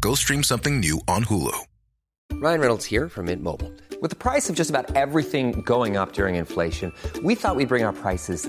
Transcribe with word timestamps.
Go 0.00 0.14
stream 0.14 0.42
something 0.42 0.80
new 0.80 1.00
on 1.08 1.24
Hulu. 1.24 1.58
Ryan 2.34 2.60
Reynolds 2.60 2.84
here 2.84 3.08
from 3.08 3.26
Mint 3.26 3.42
Mobile. 3.42 3.72
With 4.00 4.10
the 4.10 4.16
price 4.16 4.48
of 4.48 4.54
just 4.54 4.70
about 4.70 4.94
everything 4.94 5.62
going 5.62 5.96
up 5.96 6.12
during 6.12 6.36
inflation, 6.36 6.92
we 7.24 7.34
thought 7.34 7.56
we'd 7.56 7.68
bring 7.68 7.82
our 7.82 7.92
prices 7.92 8.48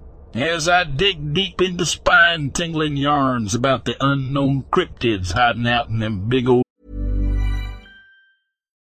As 0.33 0.69
I 0.69 0.85
dig 0.85 1.33
deep 1.33 1.61
into 1.61 1.85
spine-tingling 1.85 2.95
yarns 2.95 3.53
about 3.53 3.83
the 3.83 3.97
unknown 3.99 4.63
cryptids 4.71 5.33
hiding 5.33 5.67
out 5.67 5.89
in 5.89 5.99
them 5.99 6.29
big 6.29 6.47
old 6.47 6.63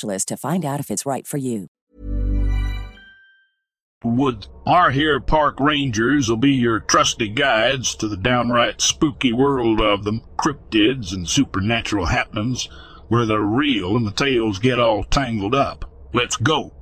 to 0.00 0.36
find 0.36 0.64
out 0.64 0.80
if 0.80 0.90
it's 0.90 1.06
right 1.06 1.26
for 1.26 1.38
you. 1.38 1.68
wood. 4.04 4.46
Our 4.66 4.90
here 4.90 5.20
park 5.20 5.58
rangers 5.60 6.28
will 6.28 6.36
be 6.36 6.52
your 6.52 6.80
trusty 6.80 7.28
guides 7.28 7.94
to 7.96 8.08
the 8.08 8.16
downright 8.16 8.80
spooky 8.80 9.32
world 9.32 9.80
of 9.80 10.04
them 10.04 10.22
cryptids 10.36 11.12
and 11.12 11.28
supernatural 11.28 12.06
happenings 12.06 12.68
where 13.08 13.26
the 13.26 13.38
real 13.38 13.96
and 13.96 14.06
the 14.06 14.12
tales 14.12 14.58
get 14.58 14.78
all 14.78 15.04
tangled 15.04 15.54
up. 15.54 15.90
Let's 16.12 16.36
go. 16.36 16.72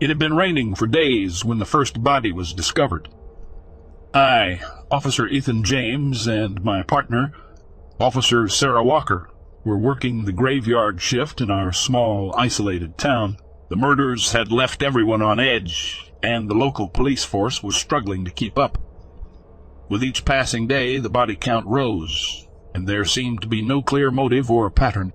It 0.00 0.10
had 0.10 0.18
been 0.18 0.34
raining 0.34 0.74
for 0.74 0.86
days 0.86 1.44
when 1.44 1.58
the 1.58 1.64
first 1.64 2.02
body 2.02 2.32
was 2.32 2.52
discovered. 2.52 3.08
I, 4.14 4.60
Officer 4.92 5.26
Ethan 5.26 5.64
James, 5.64 6.28
and 6.28 6.62
my 6.62 6.84
partner, 6.84 7.32
Officer 7.98 8.46
Sarah 8.46 8.84
Walker, 8.84 9.28
were 9.64 9.76
working 9.76 10.24
the 10.24 10.32
graveyard 10.32 11.00
shift 11.00 11.40
in 11.40 11.50
our 11.50 11.72
small, 11.72 12.32
isolated 12.36 12.96
town. 12.96 13.38
The 13.70 13.76
murders 13.76 14.30
had 14.30 14.52
left 14.52 14.84
everyone 14.84 15.20
on 15.20 15.40
edge, 15.40 16.12
and 16.22 16.48
the 16.48 16.54
local 16.54 16.86
police 16.86 17.24
force 17.24 17.60
was 17.60 17.74
struggling 17.74 18.24
to 18.24 18.30
keep 18.30 18.56
up. 18.56 18.78
With 19.88 20.04
each 20.04 20.24
passing 20.24 20.68
day, 20.68 20.98
the 20.98 21.10
body 21.10 21.34
count 21.34 21.66
rose, 21.66 22.46
and 22.72 22.86
there 22.86 23.04
seemed 23.04 23.42
to 23.42 23.48
be 23.48 23.62
no 23.62 23.82
clear 23.82 24.12
motive 24.12 24.48
or 24.48 24.70
pattern. 24.70 25.12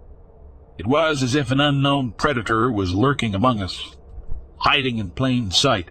It 0.78 0.88
was 0.88 1.24
as 1.24 1.36
if 1.36 1.52
an 1.52 1.62
unknown 1.62 2.12
predator 2.18 2.70
was 2.70 2.94
lurking 2.94 3.34
among 3.34 3.62
us, 3.62 3.96
hiding 4.58 4.98
in 4.98 5.12
plain 5.12 5.52
sight. 5.52 5.90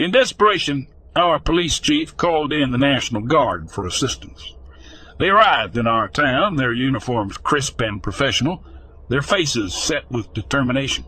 In 0.00 0.10
desperation, 0.10 0.88
our 1.16 1.38
police 1.38 1.78
chief 1.78 2.16
called 2.16 2.52
in 2.52 2.70
the 2.72 2.78
National 2.78 3.22
Guard 3.22 3.70
for 3.70 3.86
assistance. 3.86 4.54
They 5.18 5.28
arrived 5.28 5.76
in 5.76 5.86
our 5.86 6.08
town, 6.08 6.56
their 6.56 6.72
uniforms 6.72 7.36
crisp 7.36 7.80
and 7.80 8.02
professional, 8.02 8.64
their 9.08 9.22
faces 9.22 9.74
set 9.74 10.10
with 10.10 10.34
determination. 10.34 11.04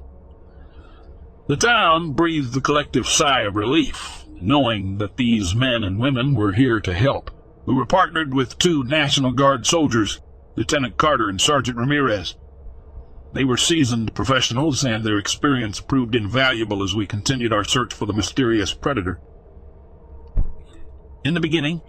The 1.48 1.56
town 1.56 2.12
breathed 2.12 2.56
a 2.56 2.60
collective 2.60 3.06
sigh 3.06 3.42
of 3.42 3.56
relief, 3.56 4.24
knowing 4.40 4.98
that 4.98 5.16
these 5.16 5.54
men 5.54 5.82
and 5.82 5.98
women 5.98 6.34
were 6.34 6.52
here 6.52 6.80
to 6.80 6.94
help. 6.94 7.30
We 7.66 7.74
were 7.74 7.86
partnered 7.86 8.32
with 8.32 8.58
two 8.58 8.84
National 8.84 9.32
Guard 9.32 9.66
soldiers, 9.66 10.20
Lieutenant 10.54 10.96
Carter 10.96 11.28
and 11.28 11.40
Sergeant 11.40 11.76
Ramirez. 11.78 12.36
They 13.32 13.44
were 13.44 13.56
seasoned 13.56 14.14
professionals, 14.14 14.84
and 14.84 15.04
their 15.04 15.18
experience 15.18 15.80
proved 15.80 16.14
invaluable 16.14 16.82
as 16.82 16.94
we 16.94 17.06
continued 17.06 17.52
our 17.52 17.64
search 17.64 17.92
for 17.92 18.06
the 18.06 18.12
mysterious 18.12 18.72
predator. 18.72 19.20
In 21.24 21.34
the 21.34 21.40
beginning, 21.40 21.82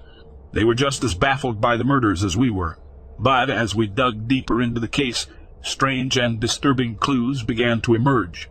they 0.54 0.64
were 0.64 0.76
just 0.76 1.04
as 1.04 1.14
baffled 1.14 1.62
by 1.62 1.78
the 1.78 1.84
murders 1.84 2.24
as 2.24 2.38
we 2.38 2.50
were. 2.50 2.80
But 3.20 3.50
as 3.50 3.76
we 3.76 3.88
dug 3.88 4.28
deeper 4.28 4.62
into 4.62 4.80
the 4.80 4.88
case, 4.88 5.28
strange 5.62 6.18
and 6.18 6.40
disturbing 6.40 6.96
clues 6.96 7.44
began 7.44 7.82
to 7.82 7.96
emerge. 7.96 8.50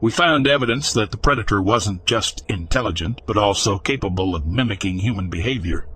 We 0.00 0.10
found 0.10 0.46
evidence 0.46 0.92
that 0.92 1.10
the 1.10 1.16
predator 1.16 1.60
wasn't 1.62 2.06
just 2.06 2.44
intelligent, 2.48 3.22
but 3.26 3.36
also 3.36 3.78
capable 3.78 4.34
of 4.34 4.46
mimicking 4.46 4.98
human 4.98 5.30
behavior. 5.30 5.86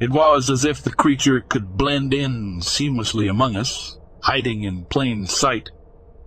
It 0.00 0.10
was 0.10 0.50
as 0.50 0.64
if 0.64 0.82
the 0.82 0.92
creature 0.92 1.40
could 1.40 1.76
blend 1.76 2.12
in 2.14 2.60
seamlessly 2.60 3.28
among 3.28 3.56
us, 3.56 3.98
hiding 4.22 4.62
in 4.62 4.84
plain 4.86 5.26
sight. 5.26 5.70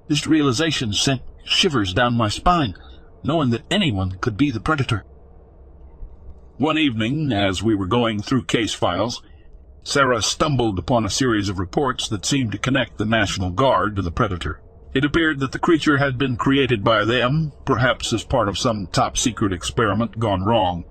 This 0.07 0.27
realization 0.27 0.93
sent 0.93 1.21
shivers 1.43 1.93
down 1.93 2.13
my 2.13 2.29
spine, 2.29 2.75
knowing 3.23 3.49
that 3.49 3.65
anyone 3.71 4.17
could 4.19 4.37
be 4.37 4.51
the 4.51 4.59
predator. 4.59 5.03
One 6.57 6.80
evening, 6.80 7.31
as 7.31 7.62
we 7.62 7.75
were 7.75 7.86
going 7.86 8.19
through 8.19 8.45
case 8.45 8.74
files, 8.74 9.21
Sarah 9.83 10.24
stumbled 10.24 10.80
upon 10.80 11.06
a 11.06 11.09
series 11.09 11.50
of 11.50 11.59
reports 11.59 12.09
that 12.09 12.25
seemed 12.25 12.51
to 12.51 12.57
connect 12.57 12.98
the 12.98 13.06
National 13.06 13.51
Guard 13.51 13.95
to 13.95 14.01
the 14.01 14.09
predator. 14.09 14.59
It 14.92 15.06
appeared 15.06 15.39
that 15.39 15.51
the 15.51 15.59
creature 15.59 15.98
had 15.98 16.18
been 16.18 16.36
created 16.36 16.83
by 16.83 17.06
them, 17.06 17.51
perhaps 17.63 18.12
as 18.12 18.24
part 18.24 18.50
of 18.50 18.57
some 18.57 18.88
top-secret 18.88 19.54
experiment 19.54 20.18
gone 20.18 20.45
wrong. 20.45 20.86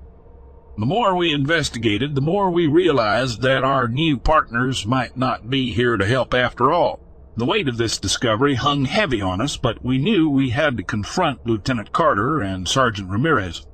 The 0.78 0.86
more 0.86 1.16
we 1.16 1.32
investigated, 1.32 2.14
the 2.14 2.20
more 2.20 2.48
we 2.48 2.68
realized 2.68 3.42
that 3.42 3.64
our 3.64 3.88
new 3.88 4.18
partners 4.18 4.86
might 4.86 5.16
not 5.16 5.50
be 5.50 5.72
here 5.72 5.96
to 5.96 6.06
help 6.06 6.32
after 6.32 6.70
all. 6.70 7.00
The 7.36 7.44
weight 7.44 7.66
of 7.66 7.76
this 7.76 7.98
discovery 7.98 8.54
hung 8.54 8.84
heavy 8.84 9.20
on 9.20 9.40
us, 9.40 9.56
but 9.56 9.84
we 9.84 9.98
knew 9.98 10.30
we 10.30 10.50
had 10.50 10.76
to 10.76 10.84
confront 10.84 11.44
Lieutenant 11.44 11.92
Carter 11.92 12.40
and 12.40 12.68
Sergeant 12.68 13.10
Ramirez. 13.10 13.66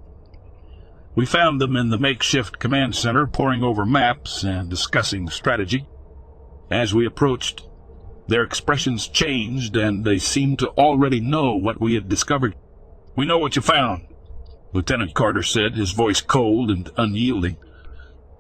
We 1.15 1.27
found 1.27 1.61
them 1.61 1.77
in 1.77 1.91
the 1.91 1.99
makeshift 1.99 2.59
command 2.59 2.95
center 2.95 3.27
poring 3.27 3.63
over 3.63 3.85
maps 3.85 4.45
and 4.45 4.71
discussing 4.71 5.29
strategy. 5.29 5.87
As 6.71 6.95
we 6.95 7.05
approached, 7.05 7.67
their 8.29 8.43
expressions 8.43 9.09
changed 9.09 9.77
and 9.77 10.05
they 10.05 10.19
seemed 10.19 10.59
to 10.61 10.71
already 10.71 11.21
know 11.21 11.55
what 11.55 11.81
we 11.81 11.95
had 11.95 12.09
discovered. 12.09 12.55
We 13.15 13.27
know 13.27 13.37
what 13.37 13.57
you 13.57 13.63
found, 13.63 14.07
Lieutenant 14.73 15.13
Carter 15.13 15.43
said, 15.43 15.75
his 15.75 15.93
voice 15.93 16.23
cold 16.23 16.71
and 16.71 16.91
unyielding. 16.97 17.59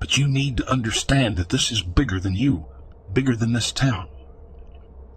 But 0.01 0.17
you 0.17 0.27
need 0.27 0.57
to 0.57 0.71
understand 0.71 1.37
that 1.37 1.51
this 1.51 1.71
is 1.71 1.83
bigger 1.83 2.19
than 2.19 2.35
you, 2.35 2.67
bigger 3.13 3.37
than 3.37 3.53
this 3.53 3.71
town. 3.71 4.09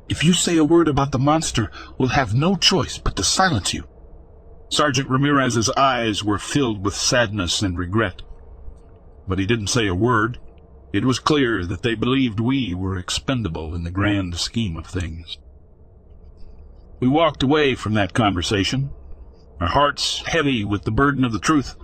If 0.09 0.25
you 0.25 0.33
say 0.33 0.57
a 0.57 0.65
word 0.65 0.89
about 0.89 1.13
the 1.13 1.19
monster, 1.19 1.71
we'll 1.97 2.09
have 2.09 2.35
no 2.35 2.57
choice 2.57 2.97
but 2.97 3.15
to 3.15 3.23
silence 3.23 3.73
you. 3.73 3.87
Sergeant 4.69 5.09
Ramirez's 5.09 5.69
eyes 5.71 6.23
were 6.23 6.39
filled 6.39 6.83
with 6.83 6.95
sadness 6.95 7.61
and 7.61 7.77
regret. 7.77 8.21
But 9.27 9.39
he 9.39 9.45
didn't 9.45 9.67
say 9.67 9.87
a 9.87 9.95
word. 9.95 10.39
It 10.91 11.05
was 11.05 11.19
clear 11.19 11.65
that 11.65 11.81
they 11.83 11.95
believed 11.95 12.39
we 12.39 12.73
were 12.73 12.97
expendable 12.97 13.75
in 13.75 13.83
the 13.83 13.91
grand 13.91 14.35
scheme 14.35 14.75
of 14.77 14.87
things. 14.87 15.37
We 16.99 17.07
walked 17.07 17.43
away 17.43 17.75
from 17.75 17.93
that 17.93 18.13
conversation, 18.13 18.91
our 19.59 19.67
hearts 19.67 20.23
heavy 20.25 20.63
with 20.63 20.83
the 20.83 20.91
burden 20.91 21.23
of 21.23 21.31
the 21.31 21.39
truth. 21.39 21.75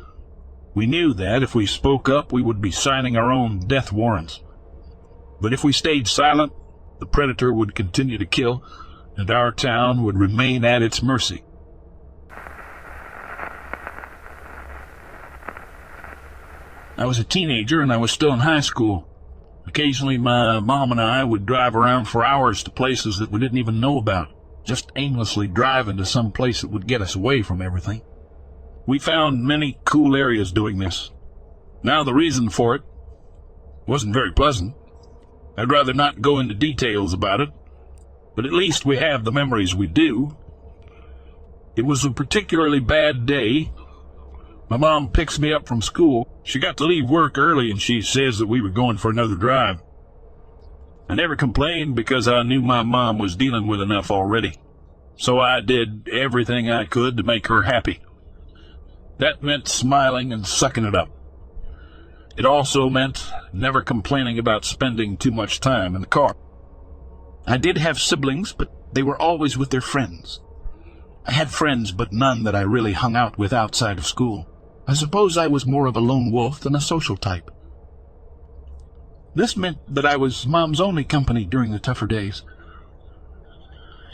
We 0.74 0.86
knew 0.86 1.14
that 1.14 1.44
if 1.44 1.54
we 1.54 1.66
spoke 1.66 2.08
up, 2.10 2.32
we 2.32 2.42
would 2.42 2.62
be 2.62 2.72
signing 2.72 3.18
our 3.18 3.32
own 3.32 3.60
death 3.68 3.92
warrants. 3.92 4.42
But 5.42 5.54
if 5.54 5.64
we 5.64 5.74
stayed 5.74 6.08
silent, 6.08 6.54
the 7.00 7.06
predator 7.06 7.52
would 7.54 7.76
continue 7.76 8.18
to 8.18 8.26
kill, 8.26 8.64
and 9.18 9.30
our 9.30 9.52
town 9.52 10.04
would 10.04 10.18
remain 10.18 10.64
at 10.64 10.82
its 10.82 11.04
mercy. 11.04 11.44
I 16.98 17.06
was 17.06 17.20
a 17.20 17.24
teenager 17.24 17.82
and 17.82 17.92
I 17.92 17.98
was 17.98 18.12
still 18.12 18.34
in 18.34 18.40
high 18.40 18.60
school. 18.60 19.08
Occasionally, 19.66 20.18
my 20.18 20.58
uh, 20.58 20.62
mom 20.62 20.92
and 20.92 21.00
I 21.00 21.24
would 21.24 21.46
drive 21.46 21.76
around 21.76 22.06
for 22.06 22.26
hours 22.26 22.64
to 22.64 22.72
places 22.72 23.20
that 23.20 23.32
we 23.32 23.40
didn't 23.40 23.58
even 23.58 23.80
know 23.80 23.98
about, 23.98 24.30
just 24.64 24.92
aimlessly 24.96 25.48
driving 25.48 25.98
to 25.98 26.06
some 26.06 26.32
place 26.32 26.62
that 26.62 26.70
would 26.70 26.88
get 26.88 27.02
us 27.02 27.16
away 27.16 27.42
from 27.42 27.62
everything. 27.62 28.02
We 28.86 29.00
found 29.00 29.44
many 29.44 29.80
cool 29.86 30.16
areas 30.16 30.52
doing 30.52 30.80
this. 30.80 31.12
Now, 31.84 32.04
the 32.04 32.14
reason 32.14 32.50
for 32.50 32.76
it 32.76 32.82
wasn't 33.88 34.14
very 34.14 34.32
pleasant. 34.32 34.76
I'd 35.58 35.72
rather 35.72 35.94
not 35.94 36.22
go 36.22 36.40
into 36.40 36.54
details 36.54 37.14
about 37.14 37.42
it, 37.42 37.50
but 38.36 38.46
at 38.46 38.54
least 38.54 38.86
we 38.86 38.98
have 38.98 39.24
the 39.24 39.32
memories 39.32 39.76
we 39.76 39.88
do. 39.88 40.36
It 41.76 41.86
was 41.86 42.04
a 42.04 42.12
particularly 42.12 42.80
bad 42.80 43.26
day 43.26 43.72
my 44.72 44.78
mom 44.78 45.10
picks 45.10 45.38
me 45.38 45.52
up 45.52 45.68
from 45.68 45.82
school. 45.82 46.30
She 46.44 46.58
got 46.58 46.78
to 46.78 46.86
leave 46.86 47.10
work 47.10 47.38
early 47.38 47.70
and 47.70 47.82
she 47.82 48.02
says 48.02 48.38
that 48.38 48.48
we 48.48 48.62
were 48.62 48.70
going 48.70 48.96
for 48.96 49.12
another 49.12 49.36
drive. 49.36 49.82
I 51.10 51.16
never 51.16 51.36
complained 51.36 51.94
because 51.98 52.26
I 52.26 52.44
knew 52.44 52.62
my 52.62 52.82
mom 52.82 53.18
was 53.18 53.36
dealing 53.36 53.68
with 53.68 53.82
enough 53.82 54.10
already. 54.10 54.54
So 55.18 55.42
I 55.42 55.60
did 55.60 56.08
everything 56.08 56.72
I 56.72 56.86
could 56.86 57.18
to 57.18 57.24
make 57.24 57.48
her 57.48 57.64
happy. 57.64 58.00
That 59.18 59.44
meant 59.44 59.68
smiling 59.68 60.32
and 60.32 60.48
sucking 60.48 60.86
it 60.86 60.96
up. 60.96 61.10
It 62.38 62.46
also 62.46 62.88
meant 62.88 63.30
never 63.52 63.82
complaining 63.82 64.40
about 64.40 64.64
spending 64.64 65.18
too 65.18 65.32
much 65.32 65.60
time 65.60 65.96
in 65.96 66.02
the 66.02 66.08
car. 66.08 66.34
I 67.46 67.58
did 67.58 67.78
have 67.78 68.00
siblings, 68.00 68.54
but 68.54 68.72
they 68.94 69.04
were 69.04 69.22
always 69.22 69.58
with 69.58 69.72
their 69.72 69.82
friends. 69.82 70.40
I 71.26 71.34
had 71.34 71.50
friends, 71.52 71.92
but 71.92 72.14
none 72.14 72.44
that 72.46 72.56
I 72.56 72.62
really 72.62 72.94
hung 72.94 73.18
out 73.18 73.38
with 73.38 73.52
outside 73.52 73.98
of 73.98 74.08
school. 74.08 74.48
I 74.88 74.94
suppose 74.94 75.38
I 75.38 75.48
was 75.48 75.66
more 75.66 75.86
of 75.86 75.96
a 75.96 76.00
lone 76.00 76.32
wolf 76.32 76.60
than 76.60 76.76
a 76.76 76.82
social 76.82 77.18
type. 77.18 77.52
This 79.34 79.56
meant 79.56 79.78
that 79.94 80.06
I 80.06 80.18
was 80.18 80.46
Mom's 80.46 80.82
only 80.82 81.04
company 81.04 81.46
during 81.46 81.72
the 81.72 81.80
tougher 81.80 82.08
days. 82.08 82.44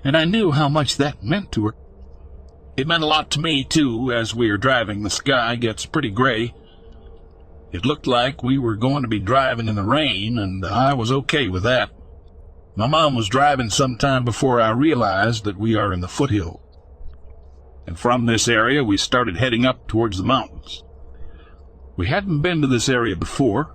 And 0.04 0.16
I 0.16 0.26
knew 0.26 0.52
how 0.52 0.70
much 0.70 0.98
that 0.98 1.24
meant 1.24 1.52
to 1.54 1.68
her. 1.68 1.76
It 2.76 2.88
meant 2.88 3.04
a 3.04 3.08
lot 3.08 3.32
to 3.32 3.40
me, 3.40 3.64
too, 3.64 4.12
as 4.12 4.36
we 4.36 4.52
were 4.52 4.58
driving. 4.58 5.02
The 5.02 5.10
sky 5.10 5.56
gets 5.56 5.88
pretty 5.88 6.12
gray. 6.12 6.54
It 7.72 7.86
looked 7.86 8.06
like 8.06 8.44
we 8.44 8.60
were 8.60 8.76
going 8.76 9.02
to 9.02 9.08
be 9.08 9.20
driving 9.20 9.68
in 9.68 9.76
the 9.76 9.84
rain, 9.84 10.38
and 10.38 10.64
I 10.64 10.94
was 10.94 11.12
okay 11.12 11.48
with 11.48 11.64
that. 11.64 11.90
My 12.76 12.86
mom 12.86 13.16
was 13.16 13.28
driving 13.28 13.72
some 13.72 13.98
time 13.98 14.24
before 14.24 14.62
I 14.62 14.70
realized 14.70 15.46
that 15.46 15.58
we 15.58 15.76
are 15.76 15.92
in 15.92 16.02
the 16.02 16.08
foothill 16.08 16.62
and 17.88 17.98
from 17.98 18.26
this 18.26 18.48
area 18.48 18.84
we 18.84 18.98
started 18.98 19.38
heading 19.38 19.66
up 19.66 19.88
towards 19.88 20.18
the 20.18 20.24
mountains. 20.24 20.84
We 21.96 22.08
hadn't 22.08 22.42
been 22.42 22.62
to 22.62 22.68
this 22.68 22.90
area 22.90 23.16
before. 23.16 23.74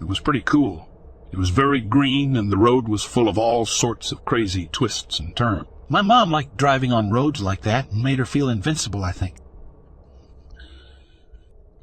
It 0.00 0.04
was 0.04 0.20
pretty 0.20 0.40
cool. 0.40 0.88
It 1.32 1.36
was 1.36 1.50
very 1.50 1.80
green, 1.80 2.34
and 2.36 2.50
the 2.50 2.56
road 2.56 2.88
was 2.88 3.04
full 3.04 3.28
of 3.28 3.36
all 3.36 3.66
sorts 3.66 4.10
of 4.10 4.24
crazy 4.24 4.68
twists 4.72 5.20
and 5.20 5.36
turns. 5.36 5.66
My 5.88 6.02
mom 6.02 6.30
liked 6.30 6.56
driving 6.56 6.92
on 6.92 7.10
roads 7.10 7.42
like 7.42 7.62
that 7.62 7.90
and 7.90 8.02
made 8.02 8.18
her 8.18 8.24
feel 8.24 8.48
invincible, 8.48 9.04
I 9.04 9.12
think. 9.12 9.36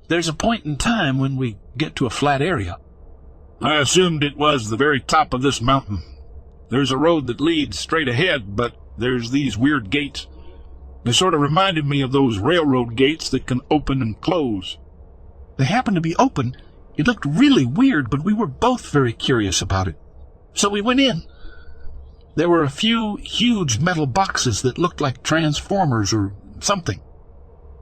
There's 0.07 0.29
a 0.29 0.33
point 0.33 0.65
in 0.65 0.77
time 0.77 1.19
when 1.19 1.35
we 1.35 1.57
get 1.77 1.95
to 1.97 2.05
a 2.05 2.09
flat 2.09 2.41
area. 2.41 2.77
I 3.61 3.75
assumed 3.75 4.23
it 4.23 4.37
was 4.37 4.69
the 4.69 4.77
very 4.77 5.01
top 5.01 5.33
of 5.33 5.41
this 5.41 5.61
mountain. 5.61 6.03
There's 6.69 6.91
a 6.91 6.97
road 6.97 7.27
that 7.27 7.41
leads 7.41 7.77
straight 7.77 8.07
ahead, 8.07 8.55
but 8.55 8.75
there's 8.97 9.31
these 9.31 9.57
weird 9.57 9.89
gates. 9.89 10.27
They 11.07 11.13
sort 11.13 11.33
of 11.33 11.39
reminded 11.39 11.85
me 11.85 12.01
of 12.01 12.11
those 12.11 12.37
railroad 12.37 12.97
gates 12.97 13.29
that 13.29 13.47
can 13.47 13.61
open 13.71 14.01
and 14.01 14.19
close. 14.19 14.77
They 15.55 15.63
happened 15.63 15.95
to 15.95 16.01
be 16.01 16.17
open. 16.17 16.57
It 16.97 17.07
looked 17.07 17.23
really 17.25 17.65
weird, 17.65 18.09
but 18.09 18.25
we 18.25 18.33
were 18.33 18.45
both 18.45 18.91
very 18.91 19.13
curious 19.13 19.61
about 19.61 19.87
it. 19.87 19.95
So 20.53 20.67
we 20.67 20.81
went 20.81 20.99
in. 20.99 21.23
There 22.35 22.49
were 22.49 22.61
a 22.61 22.69
few 22.69 23.15
huge 23.15 23.79
metal 23.79 24.05
boxes 24.05 24.63
that 24.63 24.77
looked 24.77 24.99
like 24.99 25.23
transformers 25.23 26.11
or 26.11 26.33
something. 26.59 26.99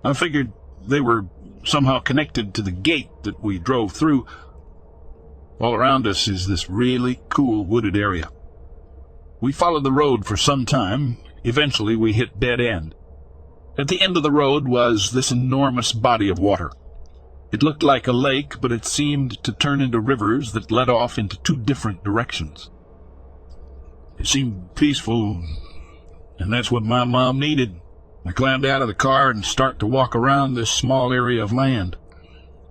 I 0.03 0.13
figured 0.13 0.53
they 0.87 1.01
were 1.01 1.25
somehow 1.63 2.01
connected 2.01 2.53
to 2.53 2.61
the 2.61 2.69
gate 2.69 3.09
that 3.23 3.43
we 3.43 3.57
drove 3.57 3.91
through. 3.91 4.27
All 5.59 5.73
around 5.73 6.05
us 6.05 6.27
is 6.27 6.45
this 6.45 6.69
really 6.69 7.21
cool 7.29 7.65
wooded 7.65 7.97
area. 7.97 8.29
We 9.41 9.51
followed 9.51 9.83
the 9.83 9.91
road 9.91 10.27
for 10.27 10.37
some 10.37 10.67
time. 10.67 11.17
Eventually, 11.43 11.95
we 11.95 12.13
hit 12.13 12.39
dead 12.39 12.61
end. 12.61 12.93
At 13.77 13.89
the 13.89 14.01
end 14.01 14.15
of 14.15 14.23
the 14.23 14.31
road 14.31 14.67
was 14.67 15.11
this 15.11 15.31
enormous 15.31 15.91
body 15.91 16.29
of 16.29 16.39
water. 16.39 16.71
It 17.51 17.61
looked 17.61 17.83
like 17.83 18.07
a 18.07 18.13
lake, 18.13 18.61
but 18.61 18.71
it 18.71 18.85
seemed 18.85 19.43
to 19.43 19.51
turn 19.51 19.81
into 19.81 19.99
rivers 19.99 20.53
that 20.53 20.71
led 20.71 20.89
off 20.89 21.17
into 21.17 21.37
two 21.41 21.57
different 21.57 22.03
directions. 22.03 22.69
It 24.17 24.27
seemed 24.27 24.75
peaceful, 24.75 25.43
and 26.39 26.53
that's 26.53 26.71
what 26.71 26.83
my 26.83 27.03
mom 27.03 27.39
needed. 27.39 27.79
I 28.25 28.31
climbed 28.31 28.65
out 28.65 28.81
of 28.81 28.87
the 28.87 28.93
car 28.93 29.29
and 29.29 29.45
started 29.45 29.79
to 29.79 29.87
walk 29.87 30.15
around 30.15 30.53
this 30.53 30.69
small 30.69 31.11
area 31.11 31.43
of 31.43 31.51
land. 31.51 31.97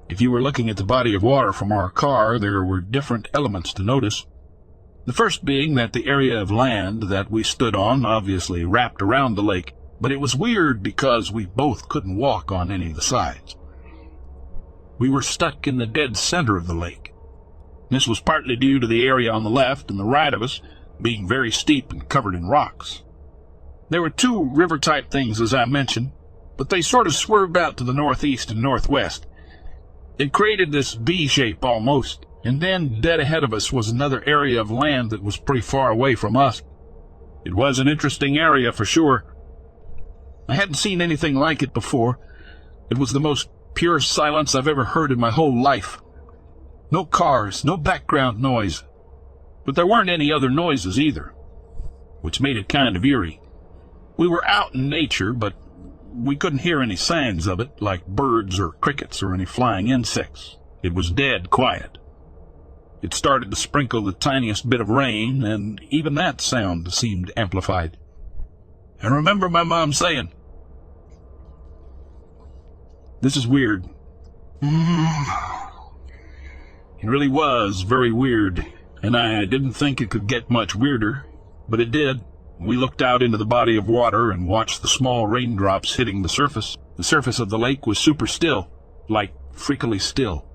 If 0.08 0.20
you 0.20 0.30
were 0.30 0.42
looking 0.42 0.68
at 0.68 0.78
the 0.78 0.84
body 0.84 1.14
of 1.14 1.22
water 1.22 1.52
from 1.52 1.70
our 1.70 1.90
car, 1.90 2.38
there 2.38 2.64
were 2.64 2.80
different 2.80 3.28
elements 3.32 3.72
to 3.74 3.82
notice. 3.82 4.26
The 5.06 5.12
first 5.12 5.44
being 5.44 5.74
that 5.74 5.92
the 5.92 6.06
area 6.06 6.40
of 6.40 6.50
land 6.50 7.04
that 7.04 7.30
we 7.30 7.42
stood 7.42 7.76
on 7.76 8.06
obviously 8.06 8.64
wrapped 8.64 9.02
around 9.02 9.34
the 9.34 9.42
lake, 9.42 9.74
but 10.04 10.12
it 10.12 10.20
was 10.20 10.36
weird 10.36 10.82
because 10.82 11.32
we 11.32 11.46
both 11.46 11.88
couldn't 11.88 12.18
walk 12.18 12.52
on 12.52 12.70
any 12.70 12.90
of 12.90 12.94
the 12.94 13.00
sides. 13.00 13.56
We 14.98 15.08
were 15.08 15.22
stuck 15.22 15.66
in 15.66 15.78
the 15.78 15.86
dead 15.86 16.18
center 16.18 16.58
of 16.58 16.66
the 16.66 16.74
lake. 16.74 17.14
This 17.88 18.06
was 18.06 18.20
partly 18.20 18.54
due 18.54 18.78
to 18.78 18.86
the 18.86 19.06
area 19.06 19.32
on 19.32 19.44
the 19.44 19.48
left 19.48 19.90
and 19.90 19.98
the 19.98 20.04
right 20.04 20.34
of 20.34 20.42
us 20.42 20.60
being 21.00 21.26
very 21.26 21.50
steep 21.50 21.90
and 21.90 22.06
covered 22.06 22.34
in 22.34 22.48
rocks. 22.48 23.02
There 23.88 24.02
were 24.02 24.10
two 24.10 24.44
river 24.52 24.76
type 24.78 25.10
things, 25.10 25.40
as 25.40 25.54
I 25.54 25.64
mentioned, 25.64 26.12
but 26.58 26.68
they 26.68 26.82
sort 26.82 27.06
of 27.06 27.14
swerved 27.14 27.56
out 27.56 27.78
to 27.78 27.84
the 27.84 27.94
northeast 27.94 28.50
and 28.50 28.60
northwest. 28.60 29.26
It 30.18 30.34
created 30.34 30.70
this 30.70 30.92
V 30.92 31.26
shape 31.28 31.64
almost, 31.64 32.26
and 32.44 32.60
then 32.60 33.00
dead 33.00 33.20
ahead 33.20 33.42
of 33.42 33.54
us 33.54 33.72
was 33.72 33.88
another 33.88 34.22
area 34.26 34.60
of 34.60 34.70
land 34.70 35.08
that 35.12 35.22
was 35.22 35.38
pretty 35.38 35.62
far 35.62 35.88
away 35.88 36.14
from 36.14 36.36
us. 36.36 36.60
It 37.46 37.54
was 37.54 37.78
an 37.78 37.88
interesting 37.88 38.36
area 38.36 38.70
for 38.70 38.84
sure. 38.84 39.24
I 40.48 40.54
hadn't 40.54 40.74
seen 40.74 41.00
anything 41.00 41.34
like 41.34 41.62
it 41.62 41.72
before. 41.72 42.18
It 42.90 42.98
was 42.98 43.12
the 43.12 43.20
most 43.20 43.48
pure 43.74 44.00
silence 44.00 44.54
I've 44.54 44.68
ever 44.68 44.84
heard 44.84 45.10
in 45.10 45.18
my 45.18 45.30
whole 45.30 45.62
life. 45.62 46.00
No 46.90 47.04
cars, 47.04 47.64
no 47.64 47.76
background 47.76 48.40
noise. 48.40 48.84
But 49.64 49.74
there 49.74 49.86
weren't 49.86 50.10
any 50.10 50.30
other 50.30 50.50
noises 50.50 50.98
either, 51.00 51.34
which 52.20 52.40
made 52.40 52.56
it 52.56 52.68
kind 52.68 52.96
of 52.96 53.04
eerie. 53.04 53.40
We 54.16 54.28
were 54.28 54.46
out 54.46 54.74
in 54.74 54.88
nature, 54.88 55.32
but 55.32 55.54
we 56.14 56.36
couldn't 56.36 56.60
hear 56.60 56.80
any 56.80 56.96
signs 56.96 57.46
of 57.46 57.58
it, 57.58 57.80
like 57.80 58.06
birds 58.06 58.60
or 58.60 58.72
crickets 58.72 59.22
or 59.22 59.34
any 59.34 59.44
flying 59.46 59.88
insects. 59.88 60.58
It 60.82 60.94
was 60.94 61.10
dead 61.10 61.50
quiet. 61.50 61.98
It 63.02 63.12
started 63.12 63.50
to 63.50 63.56
sprinkle 63.56 64.02
the 64.02 64.12
tiniest 64.12 64.68
bit 64.68 64.80
of 64.80 64.88
rain, 64.88 65.42
and 65.42 65.80
even 65.90 66.14
that 66.14 66.40
sound 66.40 66.92
seemed 66.92 67.32
amplified. 67.36 67.96
I 69.04 69.08
remember 69.08 69.50
my 69.50 69.64
mom 69.64 69.92
saying, 69.92 70.30
This 73.20 73.36
is 73.36 73.46
weird. 73.46 73.84
Mm. 74.62 75.70
It 77.00 77.06
really 77.06 77.28
was 77.28 77.82
very 77.82 78.10
weird, 78.10 78.64
and 79.02 79.14
I 79.14 79.44
didn't 79.44 79.72
think 79.72 80.00
it 80.00 80.08
could 80.08 80.26
get 80.26 80.48
much 80.48 80.74
weirder, 80.74 81.26
but 81.68 81.80
it 81.80 81.90
did. 81.90 82.22
We 82.58 82.76
looked 82.76 83.02
out 83.02 83.22
into 83.22 83.36
the 83.36 83.44
body 83.44 83.76
of 83.76 83.88
water 83.88 84.30
and 84.30 84.48
watched 84.48 84.80
the 84.80 84.88
small 84.88 85.26
raindrops 85.26 85.96
hitting 85.96 86.22
the 86.22 86.28
surface. 86.30 86.78
The 86.96 87.04
surface 87.04 87.38
of 87.38 87.50
the 87.50 87.58
lake 87.58 87.86
was 87.86 87.98
super 87.98 88.26
still, 88.26 88.70
like 89.08 89.34
freakily 89.52 90.00
still. 90.00 90.46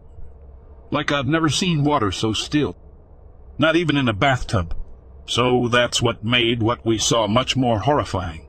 Like 0.89 1.11
I've 1.11 1.27
never 1.27 1.49
seen 1.49 1.83
water 1.83 2.11
so 2.11 2.33
still. 2.33 2.75
Not 3.59 3.75
even 3.75 3.95
in 3.95 4.07
a 4.07 4.13
bathtub. 4.13 4.75
So 5.29 5.67
that's 5.67 6.01
what 6.01 6.25
made 6.25 6.63
what 6.63 6.83
we 6.83 6.97
saw 6.97 7.27
much 7.27 7.55
more 7.55 7.81
horrifying. 7.81 8.47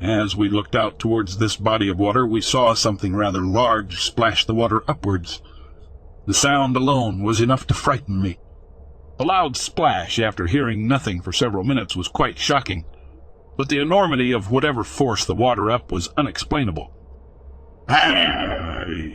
As 0.00 0.34
we 0.34 0.48
looked 0.48 0.74
out 0.74 0.98
towards 0.98 1.36
this 1.36 1.56
body 1.56 1.90
of 1.90 1.98
water, 1.98 2.26
we 2.26 2.40
saw 2.40 2.72
something 2.72 3.14
rather 3.14 3.42
large 3.42 4.00
splash 4.00 4.46
the 4.46 4.54
water 4.54 4.82
upwards. 4.88 5.42
The 6.26 6.32
sound 6.32 6.76
alone 6.76 7.22
was 7.22 7.42
enough 7.42 7.66
to 7.66 7.74
frighten 7.74 8.22
me. 8.22 8.38
A 9.18 9.24
loud 9.24 9.54
splash 9.58 10.18
after 10.18 10.46
hearing 10.46 10.88
nothing 10.88 11.20
for 11.20 11.30
several 11.30 11.62
minutes 11.62 11.94
was 11.94 12.08
quite 12.08 12.38
shocking, 12.38 12.86
but 13.58 13.68
the 13.68 13.78
enormity 13.78 14.32
of 14.32 14.50
whatever 14.50 14.82
forced 14.82 15.26
the 15.26 15.34
water 15.34 15.70
up 15.70 15.92
was 15.92 16.08
unexplainable. 16.16 16.90
I, 17.86 19.14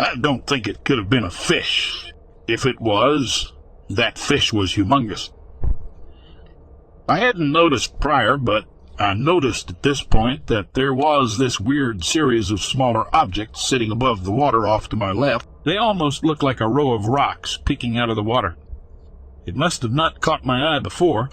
I 0.00 0.16
don't 0.20 0.44
think 0.48 0.66
it 0.66 0.84
could 0.84 0.98
have 0.98 1.08
been 1.08 1.22
a 1.22 1.30
fish. 1.30 2.12
If 2.48 2.66
it 2.66 2.80
was, 2.80 3.52
that 3.88 4.18
fish 4.18 4.52
was 4.52 4.74
humongous. 4.74 5.30
I 7.08 7.18
hadn't 7.18 7.52
noticed 7.52 8.00
prior, 8.00 8.36
but 8.36 8.64
I 8.98 9.14
noticed 9.14 9.70
at 9.70 9.82
this 9.84 10.02
point 10.02 10.48
that 10.48 10.74
there 10.74 10.92
was 10.92 11.38
this 11.38 11.60
weird 11.60 12.02
series 12.02 12.50
of 12.50 12.60
smaller 12.60 13.14
objects 13.14 13.68
sitting 13.68 13.92
above 13.92 14.24
the 14.24 14.32
water 14.32 14.66
off 14.66 14.88
to 14.88 14.96
my 14.96 15.12
left. 15.12 15.46
They 15.64 15.76
almost 15.76 16.24
looked 16.24 16.42
like 16.42 16.60
a 16.60 16.68
row 16.68 16.92
of 16.92 17.06
rocks 17.06 17.58
peeking 17.64 17.96
out 17.96 18.10
of 18.10 18.16
the 18.16 18.24
water. 18.24 18.56
It 19.44 19.54
must 19.54 19.82
have 19.82 19.92
not 19.92 20.20
caught 20.20 20.44
my 20.44 20.76
eye 20.76 20.80
before, 20.80 21.30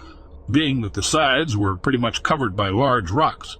being 0.48 0.82
that 0.82 0.94
the 0.94 1.02
sides 1.02 1.56
were 1.56 1.76
pretty 1.76 1.98
much 1.98 2.22
covered 2.22 2.54
by 2.54 2.68
large 2.68 3.10
rocks. 3.10 3.56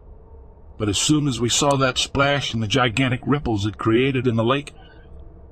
But 0.79 0.89
as 0.89 0.99
soon 0.99 1.27
as 1.27 1.41
we 1.41 1.49
saw 1.49 1.77
that 1.77 1.99
splash 1.99 2.55
and 2.55 2.63
the 2.63 2.69
gigantic 2.69 3.21
ripples 3.27 3.67
it 3.67 3.79
created 3.79 4.29
in 4.29 4.37
the 4.37 4.45
lake, 4.45 4.73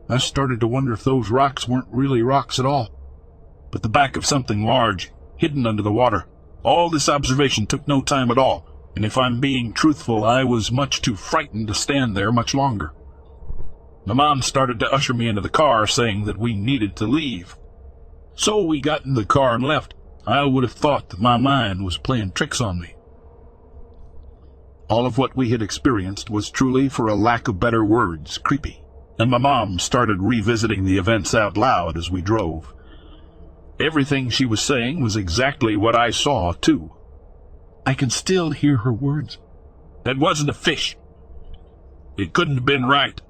I 0.09 0.19
started 0.19 0.61
to 0.61 0.69
wonder 0.69 0.93
if 0.93 1.03
those 1.03 1.31
rocks 1.31 1.67
weren't 1.67 1.89
really 1.91 2.23
rocks 2.23 2.61
at 2.61 2.67
all, 2.67 2.91
but 3.73 3.83
the 3.83 3.89
back 3.89 4.17
of 4.17 4.27
something 4.27 4.65
large, 4.65 5.11
hidden 5.37 5.67
under 5.67 5.83
the 5.83 5.93
water. 5.93 6.27
All 6.63 6.91
this 6.91 7.09
observation 7.09 7.67
took 7.67 7.89
no 7.89 8.01
time 8.01 8.31
at 8.31 8.39
all, 8.39 8.67
and 8.95 9.05
if 9.05 9.19
I'm 9.19 9.41
being 9.41 9.73
truthful, 9.73 10.25
I 10.25 10.45
was 10.45 10.71
much 10.71 11.03
too 11.03 11.17
frightened 11.17 11.69
to 11.69 11.75
stand 11.75 12.17
there 12.17 12.31
much 12.31 12.55
longer. 12.55 12.93
My 14.05 14.15
mom 14.15 14.43
started 14.43 14.79
to 14.81 14.93
usher 14.93 15.15
me 15.15 15.29
into 15.29 15.41
the 15.41 15.49
car, 15.49 15.87
saying 15.87 16.25
that 16.25 16.39
we 16.39 16.55
needed 16.55 16.97
to 16.97 17.07
leave. 17.07 17.57
So 18.35 18.63
we 18.63 18.81
got 18.81 19.05
in 19.05 19.15
the 19.15 19.25
car 19.25 19.55
and 19.55 19.65
left. 19.65 19.95
I 20.27 20.45
would 20.45 20.63
have 20.63 20.73
thought 20.73 21.11
that 21.11 21.21
my 21.21 21.37
mind 21.37 21.85
was 21.85 21.99
playing 21.99 22.33
tricks 22.33 22.61
on 22.61 22.81
me. 22.81 22.95
All 24.89 25.07
of 25.07 25.19
what 25.19 25.37
we 25.37 25.51
had 25.51 25.63
experienced 25.63 26.31
was 26.31 26.51
truly, 26.51 26.89
for 26.89 27.09
a 27.09 27.15
lack 27.15 27.49
of 27.49 27.59
better 27.59 27.85
words, 27.85 28.39
creepy, 28.39 28.83
and 29.19 29.31
my 29.31 29.39
mom 29.39 29.79
started 29.79 30.23
revisiting 30.23 30.85
the 30.85 30.99
events 30.99 31.35
out 31.35 31.57
loud 31.57 31.97
as 31.97 32.11
we 32.11 32.23
drove. 32.23 32.73
Everything 33.83 34.31
she 34.31 34.45
was 34.45 34.63
saying 34.63 35.03
was 35.03 35.17
exactly 35.17 35.77
what 35.77 35.97
I 35.97 36.11
saw, 36.11 36.53
too. 36.53 36.93
I 37.85 37.95
can 37.95 38.11
still 38.11 38.53
hear 38.53 38.77
her 38.79 38.93
words. 38.93 39.39
That 40.05 40.19
wasn't 40.19 40.51
a 40.51 40.55
fish. 40.55 40.97
It 42.17 42.33
couldn't 42.33 42.55
have 42.55 42.65
been 42.65 42.87
right. 42.87 43.21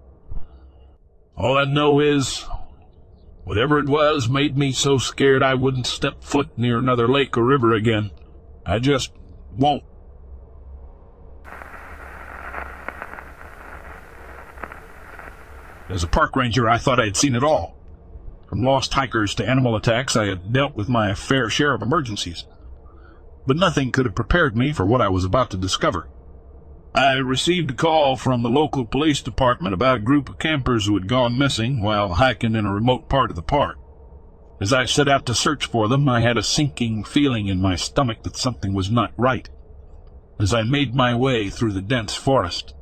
All 1.39 1.57
I 1.57 1.65
know 1.65 2.01
is, 2.01 2.45
whatever 3.45 3.79
it 3.79 3.89
was 3.89 4.29
made 4.29 4.59
me 4.59 4.73
so 4.73 4.99
scared 4.99 5.43
I 5.43 5.55
wouldn't 5.55 5.87
step 5.87 6.23
foot 6.23 6.51
near 6.59 6.79
another 6.79 7.09
lake 7.09 7.39
or 7.39 7.45
river 7.45 7.73
again. 7.73 8.11
I 8.67 8.79
just 8.79 9.11
won't. 9.57 9.85
As 15.89 16.05
a 16.05 16.09
park 16.09 16.37
ranger, 16.37 16.69
I 16.69 16.77
thought 16.77 17.01
I 17.01 17.07
had 17.07 17.17
seen 17.17 17.35
it 17.35 17.43
all. 17.43 17.82
From 18.53 18.65
lost 18.65 18.93
hikers 18.93 19.35
to 19.37 19.49
animal 19.49 19.75
attacks, 19.77 20.15
I 20.15 20.27
had 20.27 20.53
dealt 20.53 20.77
with 20.77 20.87
my 20.87 21.15
fair 21.15 21.49
share 21.49 21.73
of 21.73 21.81
emergencies. 21.81 22.45
But 23.47 23.57
nothing 23.57 23.91
could 23.91 24.05
have 24.05 24.15
prepared 24.15 24.55
me 24.55 24.75
for 24.75 24.85
what 24.85 25.01
I 25.01 25.09
was 25.09 25.25
about 25.25 25.49
to 25.53 25.57
discover. 25.57 26.11
I 26.95 27.15
received 27.15 27.71
a 27.71 27.75
call 27.75 28.17
from 28.17 28.43
the 28.43 28.51
local 28.51 28.85
police 28.85 29.23
department 29.23 29.73
about 29.73 29.97
a 29.97 30.01
group 30.01 30.29
of 30.29 30.39
campers 30.39 30.85
who 30.85 30.93
had 30.93 31.09
gone 31.09 31.39
missing 31.39 31.81
while 31.81 32.13
hiking 32.13 32.55
in 32.55 32.67
a 32.67 32.75
remote 32.75 33.09
part 33.09 33.31
of 33.31 33.37
the 33.37 33.43
park. 33.43 33.79
As 34.61 34.71
I 34.71 34.85
set 34.85 35.09
out 35.09 35.25
to 35.25 35.35
search 35.35 35.65
for 35.65 35.89
them, 35.89 36.07
I 36.07 36.21
had 36.21 36.37
a 36.37 36.43
sinking 36.43 37.05
feeling 37.05 37.47
in 37.47 37.59
my 37.59 37.75
stomach 37.75 38.23
that 38.25 38.37
something 38.37 38.75
was 38.75 38.91
not 38.91 39.15
right. 39.17 39.49
As 40.39 40.53
I 40.53 40.63
made 40.63 40.95
my 40.95 41.15
way 41.15 41.49
through 41.49 41.73
the 41.73 41.81
dense 41.81 42.15
forest, 42.15 42.75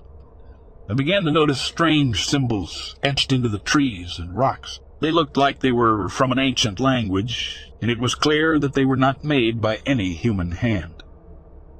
I 0.89 0.95
began 0.95 1.23
to 1.27 1.31
notice 1.31 1.61
strange 1.61 2.27
symbols 2.27 2.97
etched 3.05 3.31
into 3.31 3.49
the 3.49 3.61
trees 3.61 4.19
and 4.19 4.37
rocks. 4.37 4.81
They 5.01 5.11
looked 5.11 5.37
like 5.37 5.61
they 5.61 5.73
were 5.73 6.09
from 6.09 6.31
an 6.31 6.39
ancient 6.39 6.79
language, 6.79 7.71
and 7.81 7.91
it 7.91 7.99
was 7.99 8.15
clear 8.15 8.59
that 8.59 8.75
they 8.75 8.85
were 8.85 8.97
not 8.97 9.25
made 9.25 9.61
by 9.61 9.81
any 9.87 10.13
human 10.13 10.53
hand. 10.53 11.03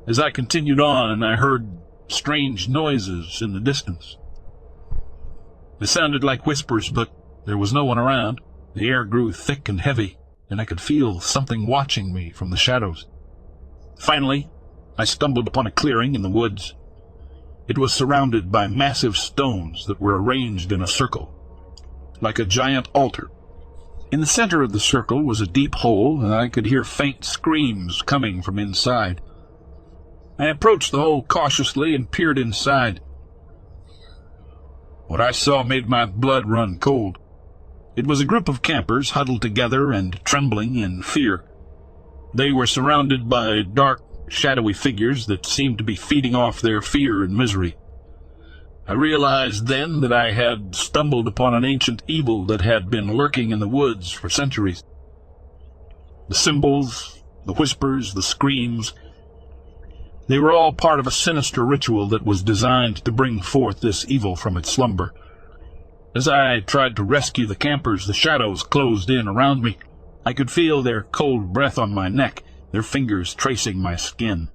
As 0.07 0.19
I 0.19 0.31
continued 0.31 0.81
on, 0.81 1.23
I 1.23 1.37
heard 1.37 1.69
strange 2.09 2.69
noises 2.69 3.43
in 3.43 3.53
the 3.53 3.61
distance. 3.61 4.17
They 5.79 5.87
sounded 5.87 6.25
like 6.25 6.47
whispers, 6.47 6.89
but 6.89 7.11
there 7.47 7.59
was 7.59 7.73
no 7.73 7.85
one 7.85 7.99
around. 7.99 8.41
The 8.75 8.89
air 8.89 9.05
grew 9.05 9.33
thick 9.33 9.69
and 9.69 9.81
heavy, 9.81 10.17
and 10.49 10.61
I 10.61 10.65
could 10.65 10.81
feel 10.81 11.21
something 11.21 11.67
watching 11.67 12.15
me 12.15 12.31
from 12.31 12.51
the 12.51 12.57
shadows. 12.57 13.07
Finally, 13.99 14.49
I 14.97 15.05
stumbled 15.05 15.47
upon 15.47 15.67
a 15.67 15.71
clearing 15.71 16.15
in 16.15 16.23
the 16.23 16.31
woods. 16.31 16.75
It 17.69 17.79
was 17.79 17.93
surrounded 17.93 18.51
by 18.51 18.67
massive 18.67 19.17
stones 19.17 19.87
that 19.87 20.01
were 20.01 20.21
arranged 20.21 20.73
in 20.73 20.83
a 20.83 20.87
circle, 20.87 21.35
like 22.21 22.39
a 22.39 22.45
giant 22.45 22.89
altar. 22.93 23.31
In 24.13 24.21
the 24.21 24.27
center 24.27 24.63
of 24.63 24.73
the 24.73 24.81
circle 24.81 25.23
was 25.23 25.41
a 25.41 25.47
deep 25.47 25.77
hole, 25.77 26.21
and 26.21 26.35
I 26.35 26.49
could 26.49 26.67
hear 26.67 26.83
faint 26.83 27.25
screams 27.25 28.03
coming 28.03 28.43
from 28.43 28.59
inside. 28.59 29.21
I 30.39 30.47
approached 30.47 30.91
the 30.91 31.01
hole 31.01 31.23
cautiously 31.23 31.95
and 31.95 32.11
peered 32.11 32.39
inside. 32.39 33.01
What 35.07 35.21
I 35.21 35.31
saw 35.31 35.63
made 35.63 35.89
my 35.89 36.07
blood 36.07 36.49
run 36.49 36.79
cold. 36.79 37.19
It 37.97 38.07
was 38.07 38.21
a 38.21 38.25
group 38.25 38.49
of 38.49 38.63
campers 38.63 39.11
huddled 39.11 39.43
together 39.43 39.93
and 39.93 40.25
trembling 40.25 40.77
in 40.77 41.03
fear. 41.03 41.45
They 42.35 42.53
were 42.53 42.67
surrounded 42.67 43.29
by 43.29 43.63
dark, 43.63 44.03
shadowy 44.29 44.73
figures 44.73 45.27
that 45.27 45.47
seemed 45.47 45.79
to 45.79 45.85
be 45.85 45.97
feeding 45.97 46.35
off 46.35 46.61
their 46.61 46.81
fear 46.81 47.23
and 47.23 47.37
misery. 47.37 47.77
I 48.87 48.95
realized 48.95 49.67
then 49.67 50.01
that 50.01 50.13
I 50.13 50.33
had 50.33 50.75
stumbled 50.75 51.29
upon 51.29 51.55
an 51.55 51.65
ancient 51.65 52.03
evil 52.07 52.45
that 52.47 52.63
had 52.63 52.91
been 52.91 53.17
lurking 53.17 53.51
in 53.51 53.61
the 53.61 53.69
woods 53.69 54.11
for 54.11 54.29
centuries. 54.29 54.83
The 56.29 56.35
symbols, 56.35 57.23
the 57.47 57.55
whispers, 57.55 58.15
the 58.15 58.23
screams, 58.23 58.93
they 60.31 60.39
were 60.39 60.53
all 60.53 60.73
part 60.73 61.01
of 61.01 61.09
a 61.09 61.11
sinister 61.11 61.67
ritual 61.67 62.07
that 62.07 62.25
was 62.25 62.45
designed 62.45 63.05
to 63.05 63.11
bring 63.11 63.41
forth 63.41 63.81
this 63.81 64.05
evil 64.09 64.37
from 64.37 64.57
its 64.57 64.71
slumber. 64.71 65.13
As 66.15 66.29
I 66.29 66.61
tried 66.61 66.95
to 66.97 67.03
rescue 67.03 67.47
the 67.47 67.57
campers, 67.57 68.07
the 68.07 68.13
shadows 68.13 68.63
closed 68.63 69.11
in 69.11 69.27
around 69.27 69.63
me. 69.63 69.77
I 70.25 70.33
could 70.33 70.51
feel 70.51 70.83
their 70.83 71.03
cold 71.03 71.53
breath 71.53 71.79
on 71.79 71.93
my 71.93 72.09
neck, 72.09 72.45
their 72.71 72.85
fingers 72.85 73.35
tracing 73.35 73.79
my 73.79 73.97
skin. 73.97 74.51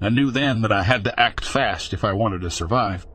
I 0.00 0.08
knew 0.08 0.32
then 0.32 0.62
that 0.62 0.72
I 0.72 0.82
had 0.82 1.04
to 1.04 1.20
act 1.20 1.44
fast 1.44 1.92
if 1.92 2.02
I 2.02 2.12
wanted 2.12 2.40
to 2.40 2.50
survive. 2.50 3.06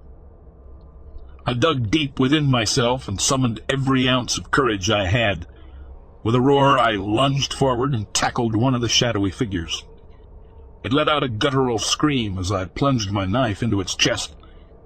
I 1.50 1.54
dug 1.54 1.90
deep 1.90 2.20
within 2.20 2.46
myself 2.46 3.08
and 3.08 3.20
summoned 3.20 3.62
every 3.68 4.08
ounce 4.08 4.38
of 4.38 4.52
courage 4.52 4.92
I 4.92 5.08
had. 5.08 5.48
With 6.22 6.36
a 6.36 6.42
roar, 6.42 6.78
I 6.78 6.92
lunged 6.92 7.56
forward 7.56 7.92
and 7.96 8.14
tackled 8.14 8.56
one 8.56 8.76
of 8.76 8.82
the 8.82 8.88
shadowy 8.88 9.32
figures. 9.32 9.84
It 10.84 10.94
let 10.94 11.10
out 11.10 11.24
a 11.24 11.28
guttural 11.28 11.80
scream 11.80 12.38
as 12.38 12.52
I 12.52 12.66
plunged 12.66 13.10
my 13.10 13.26
knife 13.26 13.64
into 13.64 13.82
its 13.82 13.96
chest, 13.96 14.36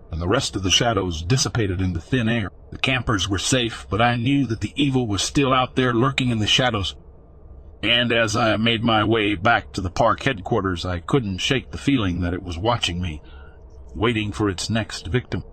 and 0.09 0.21
the 0.21 0.27
rest 0.29 0.55
of 0.55 0.63
the 0.63 0.71
shadows 0.71 1.21
dissipated 1.21 1.81
into 1.81 1.99
thin 1.99 2.29
air. 2.29 2.49
The 2.71 2.77
campers 2.77 3.27
were 3.27 3.39
safe, 3.39 3.85
but 3.89 4.01
I 4.01 4.15
knew 4.15 4.47
that 4.47 4.61
the 4.61 4.71
evil 4.77 5.05
was 5.05 5.21
still 5.21 5.51
out 5.51 5.75
there 5.75 5.93
lurking 5.93 6.29
in 6.29 6.39
the 6.39 6.47
shadows. 6.47 6.95
And 7.81 8.13
as 8.13 8.37
I 8.37 8.55
made 8.55 8.85
my 8.85 9.03
way 9.03 9.35
back 9.35 9.73
to 9.73 9.81
the 9.81 9.91
park 9.91 10.23
headquarters, 10.23 10.85
I 10.85 11.01
couldn't 11.01 11.39
shake 11.39 11.71
the 11.71 11.77
feeling 11.77 12.21
that 12.21 12.33
it 12.33 12.41
was 12.41 12.57
watching 12.57 13.01
me, 13.01 13.21
waiting 13.93 14.31
for 14.31 14.47
its 14.47 14.69
next 14.69 15.07
victim. 15.07 15.43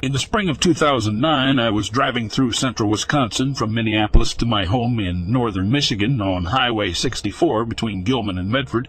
In 0.00 0.12
the 0.12 0.20
spring 0.20 0.48
of 0.48 0.60
2009, 0.60 1.58
I 1.58 1.70
was 1.70 1.88
driving 1.88 2.28
through 2.28 2.52
central 2.52 2.88
Wisconsin 2.88 3.56
from 3.56 3.74
Minneapolis 3.74 4.32
to 4.34 4.46
my 4.46 4.64
home 4.64 5.00
in 5.00 5.32
northern 5.32 5.72
Michigan 5.72 6.20
on 6.20 6.44
Highway 6.44 6.92
64 6.92 7.64
between 7.64 8.04
Gilman 8.04 8.38
and 8.38 8.48
Medford. 8.48 8.86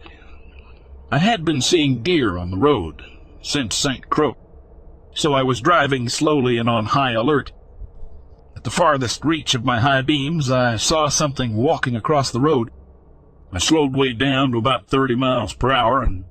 I 1.11 1.17
had 1.17 1.43
been 1.43 1.61
seeing 1.61 2.03
deer 2.03 2.37
on 2.37 2.51
the 2.51 2.57
road 2.57 3.01
since 3.41 3.75
St. 3.75 4.07
Croix, 4.11 4.35
so 5.15 5.33
I 5.33 5.41
was 5.41 5.61
driving 5.61 6.09
slowly 6.09 6.59
and 6.59 6.69
on 6.69 6.85
high 6.85 7.13
alert. 7.13 7.53
At 8.55 8.63
the 8.63 8.69
farthest 8.69 9.25
reach 9.25 9.55
of 9.55 9.65
my 9.65 9.79
high 9.79 10.03
beams, 10.03 10.51
I 10.51 10.75
saw 10.75 11.07
something 11.07 11.55
walking 11.55 11.95
across 11.95 12.29
the 12.29 12.39
road. 12.39 12.69
I 13.51 13.57
slowed 13.57 13.95
way 13.95 14.13
down 14.13 14.51
to 14.51 14.59
about 14.59 14.85
30 14.85 15.15
miles 15.15 15.53
per 15.53 15.71
hour, 15.71 16.03
and 16.03 16.25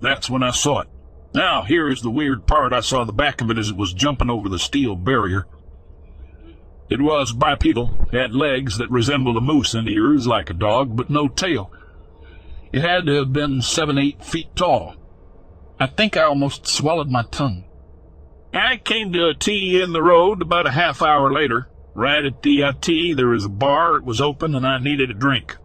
that's 0.00 0.30
when 0.30 0.44
I 0.44 0.52
saw 0.52 0.82
it. 0.82 0.88
Now, 1.34 1.62
here 1.62 1.88
is 1.88 2.02
the 2.02 2.10
weird 2.10 2.46
part. 2.46 2.72
I 2.72 2.80
saw 2.80 3.04
the 3.04 3.12
back 3.12 3.40
of 3.40 3.50
it 3.50 3.58
as 3.58 3.70
it 3.70 3.76
was 3.76 3.94
jumping 3.94 4.28
over 4.28 4.48
the 4.48 4.58
steel 4.58 4.96
barrier. 4.96 5.46
It 6.90 7.00
was 7.00 7.32
bipedal, 7.32 8.08
had 8.12 8.34
legs 8.34 8.76
that 8.76 8.90
resembled 8.90 9.38
a 9.38 9.40
moose 9.40 9.72
and 9.72 9.88
ears 9.88 10.26
like 10.26 10.50
a 10.50 10.54
dog, 10.54 10.94
but 10.94 11.08
no 11.08 11.28
tail. 11.28 11.72
It 12.70 12.82
had 12.82 13.06
to 13.06 13.14
have 13.14 13.32
been 13.32 13.62
seven, 13.62 13.96
eight 13.96 14.22
feet 14.22 14.54
tall. 14.54 14.96
I 15.80 15.86
think 15.86 16.16
I 16.16 16.24
almost 16.24 16.66
swallowed 16.66 17.10
my 17.10 17.22
tongue. 17.22 17.64
I 18.52 18.76
came 18.76 19.12
to 19.14 19.28
a 19.28 19.34
T 19.34 19.80
in 19.80 19.92
the 19.92 20.02
road 20.02 20.42
about 20.42 20.66
a 20.66 20.72
half 20.72 21.00
hour 21.00 21.32
later. 21.32 21.68
Right 21.94 22.24
at 22.24 22.42
the 22.42 22.62
uh, 22.62 22.72
T, 22.78 23.14
there 23.14 23.28
was 23.28 23.46
a 23.46 23.50
bar. 23.50 23.96
It 23.96 24.04
was 24.04 24.20
open, 24.20 24.54
and 24.54 24.66
I 24.66 24.78
needed 24.78 25.10
a 25.10 25.14
drink. 25.14 25.56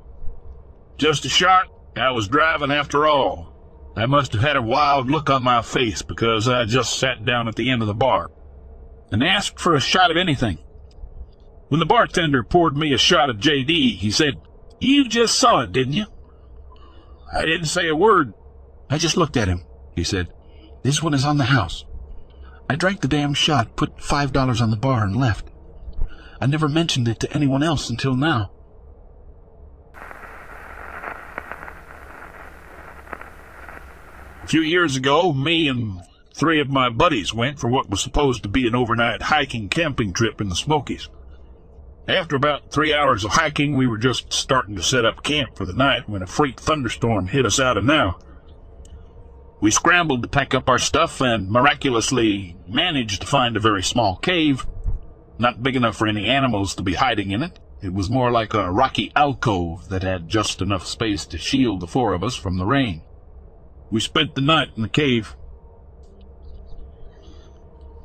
Just 0.97 1.25
a 1.25 1.29
shot. 1.29 1.67
I 1.95 2.11
was 2.11 2.27
driving 2.27 2.71
after 2.71 3.05
all. 3.05 3.53
I 3.97 4.05
must 4.05 4.33
have 4.33 4.43
had 4.43 4.55
a 4.55 4.61
wild 4.61 5.09
look 5.09 5.27
on 5.27 5.43
my 5.43 5.63
face 5.63 6.03
because 6.03 6.47
I 6.47 6.65
just 6.65 6.99
sat 6.99 7.25
down 7.25 7.47
at 7.47 7.55
the 7.55 7.71
end 7.71 7.81
of 7.81 7.87
the 7.87 7.95
bar 7.95 8.29
and 9.11 9.23
asked 9.23 9.59
for 9.59 9.73
a 9.73 9.79
shot 9.79 10.11
of 10.11 10.17
anything. 10.17 10.59
When 11.69 11.79
the 11.79 11.85
bartender 11.85 12.43
poured 12.43 12.77
me 12.77 12.93
a 12.93 12.99
shot 12.99 13.31
of 13.31 13.37
JD, 13.37 13.97
he 13.97 14.11
said, 14.11 14.35
You 14.79 15.09
just 15.09 15.39
saw 15.39 15.61
it, 15.61 15.71
didn't 15.71 15.93
you? 15.93 16.05
I 17.33 17.45
didn't 17.45 17.65
say 17.65 17.87
a 17.87 17.95
word. 17.95 18.35
I 18.87 18.99
just 18.99 19.17
looked 19.17 19.35
at 19.35 19.47
him. 19.47 19.63
He 19.95 20.03
said, 20.03 20.27
This 20.83 21.01
one 21.01 21.15
is 21.15 21.25
on 21.25 21.37
the 21.37 21.45
house. 21.45 21.83
I 22.69 22.75
drank 22.75 23.01
the 23.01 23.07
damn 23.07 23.33
shot, 23.33 23.75
put 23.75 23.99
five 23.99 24.31
dollars 24.31 24.61
on 24.61 24.69
the 24.69 24.77
bar, 24.77 25.03
and 25.05 25.15
left. 25.15 25.49
I 26.39 26.45
never 26.45 26.69
mentioned 26.69 27.07
it 27.07 27.19
to 27.21 27.33
anyone 27.33 27.63
else 27.63 27.89
until 27.89 28.15
now. 28.15 28.51
A 34.47 34.49
few 34.49 34.61
years 34.61 34.95
ago, 34.95 35.33
me 35.33 35.67
and 35.67 35.99
three 36.33 36.61
of 36.61 36.69
my 36.69 36.87
buddies 36.87 37.33
went 37.33 37.59
for 37.59 37.67
what 37.67 37.89
was 37.89 37.99
supposed 37.99 38.43
to 38.43 38.47
be 38.47 38.65
an 38.65 38.75
overnight 38.75 39.23
hiking 39.23 39.67
camping 39.67 40.13
trip 40.13 40.39
in 40.39 40.47
the 40.47 40.55
Smokies. 40.55 41.09
After 42.07 42.37
about 42.37 42.71
three 42.71 42.93
hours 42.93 43.25
of 43.25 43.31
hiking, 43.31 43.75
we 43.75 43.87
were 43.87 43.97
just 43.97 44.31
starting 44.31 44.77
to 44.77 44.81
set 44.81 45.03
up 45.03 45.21
camp 45.21 45.57
for 45.57 45.65
the 45.65 45.73
night 45.73 46.07
when 46.07 46.21
a 46.21 46.25
freak 46.25 46.61
thunderstorm 46.61 47.27
hit 47.27 47.45
us 47.45 47.59
out 47.59 47.75
of 47.75 47.83
now. 47.83 48.19
We 49.59 49.69
scrambled 49.69 50.21
to 50.21 50.29
pack 50.29 50.53
up 50.53 50.69
our 50.69 50.79
stuff 50.79 51.19
and 51.19 51.49
miraculously 51.49 52.55
managed 52.69 53.19
to 53.19 53.27
find 53.27 53.57
a 53.57 53.59
very 53.59 53.83
small 53.83 54.15
cave, 54.15 54.65
not 55.37 55.61
big 55.61 55.75
enough 55.75 55.97
for 55.97 56.07
any 56.07 56.27
animals 56.27 56.73
to 56.75 56.83
be 56.83 56.93
hiding 56.93 57.31
in 57.31 57.43
it. 57.43 57.59
It 57.81 57.93
was 57.93 58.09
more 58.09 58.31
like 58.31 58.53
a 58.53 58.71
rocky 58.71 59.11
alcove 59.13 59.89
that 59.89 60.03
had 60.03 60.29
just 60.29 60.61
enough 60.61 60.87
space 60.87 61.25
to 61.25 61.37
shield 61.37 61.81
the 61.81 61.85
four 61.85 62.13
of 62.13 62.23
us 62.23 62.37
from 62.37 62.57
the 62.57 62.65
rain. 62.65 63.01
We 63.89 63.99
spent 63.99 64.35
the 64.35 64.41
night 64.41 64.69
in 64.75 64.81
the 64.81 64.89
cave. 64.89 65.35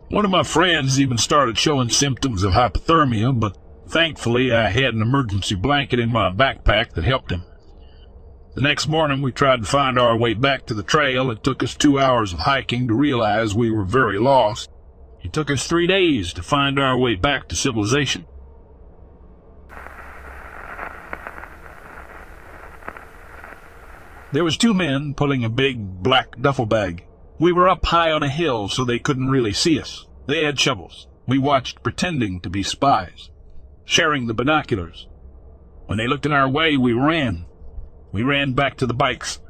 One 0.09 0.25
of 0.25 0.31
my 0.31 0.42
friends 0.42 1.01
even 1.01 1.18
started 1.18 1.59
showing 1.59 1.88
symptoms 1.88 2.45
of 2.45 2.53
hypothermia, 2.53 3.38
but 3.38 3.57
thankfully 3.88 4.53
I 4.53 4.68
had 4.68 4.95
an 4.95 5.03
emergency 5.03 5.55
blanket 5.55 5.99
in 5.99 6.12
my 6.12 6.31
backpack 6.31 6.92
that 6.92 7.05
helped 7.05 7.33
him. 7.33 7.45
The 8.55 8.61
next 8.61 8.87
morning 8.87 9.23
we 9.23 9.33
tried 9.33 9.62
to 9.62 9.66
find 9.66 9.99
our 9.99 10.16
way 10.16 10.35
back 10.35 10.66
to 10.66 10.75
the 10.75 10.83
trail. 10.83 11.31
It 11.31 11.42
took 11.42 11.62
us 11.62 11.75
two 11.75 11.99
hours 11.99 12.35
of 12.35 12.40
hiking 12.40 12.87
to 12.88 12.95
realize 12.95 13.55
we 13.55 13.71
were 13.71 13.85
very 13.85 14.18
lost. 14.18 14.68
It 15.23 15.33
took 15.33 15.51
us 15.51 15.66
three 15.66 15.87
days 15.87 16.35
to 16.35 16.42
find 16.42 16.79
our 16.79 16.99
way 16.99 17.14
back 17.14 17.49
to 17.49 17.57
civilization. 17.57 18.27
There 24.33 24.45
was 24.45 24.57
two 24.57 24.73
men 24.73 25.12
pulling 25.12 25.45
a 25.45 25.51
big 25.51 26.03
black 26.03 26.40
duffel 26.40 26.64
bag. 26.64 27.05
We 27.38 27.53
were 27.53 27.68
up 27.68 27.85
high 27.85 28.11
on 28.11 28.23
a 28.23 28.31
hill, 28.31 28.68
so 28.68 28.83
they 28.83 28.99
couldn't 28.99 29.29
really 29.29 29.53
see 29.53 29.79
us. 29.79 30.07
They 30.27 30.45
had 30.45 30.59
shovels. 30.59 31.07
We 31.27 31.38
watched 31.38 31.83
pretending 31.83 32.40
to 32.40 32.49
be 32.49 32.62
spies, 32.62 33.31
sharing 33.85 34.27
the 34.27 34.35
binoculars. 34.35 35.07
When 35.85 35.99
they 35.99 36.09
looked 36.09 36.25
in 36.25 36.33
our 36.33 36.49
way, 36.49 36.79
we 36.79 36.95
ran. 36.95 37.45
We 38.11 38.23
ran 38.23 38.55
back 38.55 38.79
to 38.79 38.87
the 38.87 38.95
bikes, 38.95 39.40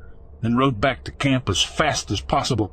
then 0.40 0.56
rode 0.56 0.80
back 0.80 1.04
to 1.04 1.12
camp 1.12 1.48
as 1.48 1.62
fast 1.62 2.10
as 2.10 2.20
possible. 2.20 2.72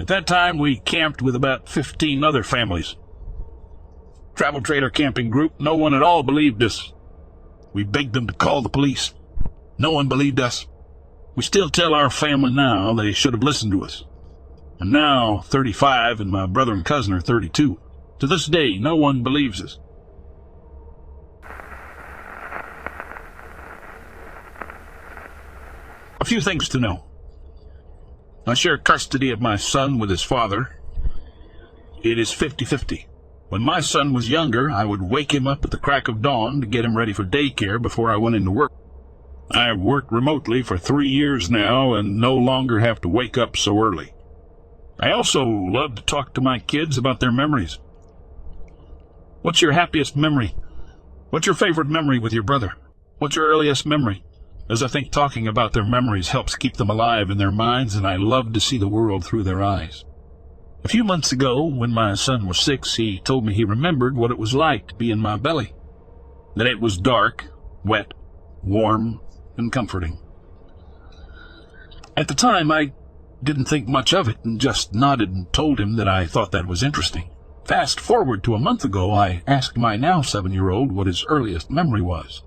At 0.00 0.06
that 0.06 0.26
time, 0.26 0.56
we 0.56 0.78
camped 0.78 1.20
with 1.20 1.34
about 1.34 1.68
15 1.68 2.24
other 2.24 2.42
families. 2.42 2.96
Travel 4.34 4.62
Trailer 4.62 4.88
Camping 4.88 5.28
Group, 5.28 5.60
no 5.60 5.74
one 5.74 5.92
at 5.92 6.02
all 6.02 6.22
believed 6.22 6.62
us. 6.62 6.92
We 7.74 7.84
begged 7.84 8.14
them 8.14 8.28
to 8.28 8.32
call 8.32 8.62
the 8.62 8.68
police. 8.70 9.12
No 9.76 9.90
one 9.90 10.08
believed 10.08 10.40
us. 10.40 10.66
We 11.38 11.44
still 11.44 11.70
tell 11.70 11.94
our 11.94 12.10
family 12.10 12.52
now 12.52 12.92
they 12.92 13.12
should 13.12 13.32
have 13.32 13.44
listened 13.44 13.70
to 13.70 13.84
us. 13.84 14.02
I'm 14.80 14.90
now 14.90 15.38
35 15.44 16.18
and 16.18 16.32
my 16.32 16.46
brother 16.46 16.72
and 16.72 16.84
cousin 16.84 17.14
are 17.14 17.20
32. 17.20 17.78
To 18.18 18.26
this 18.26 18.46
day, 18.46 18.76
no 18.76 18.96
one 18.96 19.22
believes 19.22 19.62
us. 19.62 19.78
A 26.20 26.24
few 26.24 26.40
things 26.40 26.68
to 26.70 26.80
know. 26.80 27.04
I 28.44 28.54
share 28.54 28.76
custody 28.76 29.30
of 29.30 29.40
my 29.40 29.54
son 29.54 30.00
with 30.00 30.10
his 30.10 30.22
father. 30.22 30.80
It 32.02 32.18
is 32.18 32.30
50-50. 32.32 33.06
When 33.48 33.62
my 33.62 33.78
son 33.78 34.12
was 34.12 34.28
younger, 34.28 34.72
I 34.72 34.84
would 34.84 35.02
wake 35.02 35.32
him 35.32 35.46
up 35.46 35.64
at 35.64 35.70
the 35.70 35.78
crack 35.78 36.08
of 36.08 36.20
dawn 36.20 36.60
to 36.62 36.66
get 36.66 36.84
him 36.84 36.96
ready 36.96 37.12
for 37.12 37.22
daycare 37.22 37.80
before 37.80 38.10
I 38.10 38.16
went 38.16 38.34
into 38.34 38.50
work. 38.50 38.72
I've 39.50 39.80
worked 39.80 40.12
remotely 40.12 40.62
for 40.62 40.76
three 40.76 41.08
years 41.08 41.50
now 41.50 41.94
and 41.94 42.18
no 42.18 42.34
longer 42.34 42.80
have 42.80 43.00
to 43.00 43.08
wake 43.08 43.38
up 43.38 43.56
so 43.56 43.82
early. 43.82 44.12
I 45.00 45.10
also 45.10 45.44
love 45.44 45.94
to 45.94 46.02
talk 46.02 46.34
to 46.34 46.40
my 46.40 46.58
kids 46.58 46.98
about 46.98 47.20
their 47.20 47.32
memories. 47.32 47.78
What's 49.42 49.62
your 49.62 49.72
happiest 49.72 50.16
memory? 50.16 50.54
What's 51.30 51.46
your 51.46 51.54
favorite 51.54 51.88
memory 51.88 52.18
with 52.18 52.32
your 52.32 52.42
brother? 52.42 52.74
What's 53.18 53.36
your 53.36 53.46
earliest 53.46 53.86
memory? 53.86 54.24
As 54.68 54.82
I 54.82 54.88
think 54.88 55.10
talking 55.10 55.48
about 55.48 55.72
their 55.72 55.84
memories 55.84 56.28
helps 56.28 56.54
keep 56.54 56.76
them 56.76 56.90
alive 56.90 57.30
in 57.30 57.38
their 57.38 57.50
minds, 57.50 57.94
and 57.94 58.06
I 58.06 58.16
love 58.16 58.52
to 58.52 58.60
see 58.60 58.76
the 58.76 58.88
world 58.88 59.24
through 59.24 59.44
their 59.44 59.62
eyes. 59.62 60.04
A 60.84 60.88
few 60.88 61.04
months 61.04 61.32
ago, 61.32 61.64
when 61.64 61.92
my 61.92 62.14
son 62.14 62.46
was 62.46 62.58
six, 62.58 62.96
he 62.96 63.18
told 63.20 63.46
me 63.46 63.54
he 63.54 63.64
remembered 63.64 64.16
what 64.16 64.30
it 64.30 64.38
was 64.38 64.54
like 64.54 64.88
to 64.88 64.94
be 64.94 65.10
in 65.10 65.18
my 65.18 65.36
belly. 65.36 65.72
That 66.56 66.66
it 66.66 66.80
was 66.80 66.98
dark, 66.98 67.46
wet, 67.84 68.12
warm, 68.62 69.20
and 69.58 69.72
comforting. 69.72 70.18
At 72.16 72.28
the 72.28 72.34
time, 72.34 72.70
I 72.72 72.92
didn't 73.42 73.66
think 73.66 73.86
much 73.86 74.12
of 74.12 74.28
it 74.28 74.38
and 74.44 74.60
just 74.60 74.94
nodded 74.94 75.30
and 75.30 75.52
told 75.52 75.78
him 75.78 75.96
that 75.96 76.08
I 76.08 76.26
thought 76.26 76.52
that 76.52 76.66
was 76.66 76.82
interesting. 76.82 77.30
Fast 77.64 78.00
forward 78.00 78.42
to 78.44 78.54
a 78.54 78.58
month 78.58 78.84
ago, 78.84 79.12
I 79.12 79.42
asked 79.46 79.76
my 79.76 79.96
now 79.96 80.22
seven 80.22 80.52
year 80.52 80.70
old 80.70 80.90
what 80.90 81.06
his 81.06 81.24
earliest 81.28 81.70
memory 81.70 82.00
was. 82.00 82.42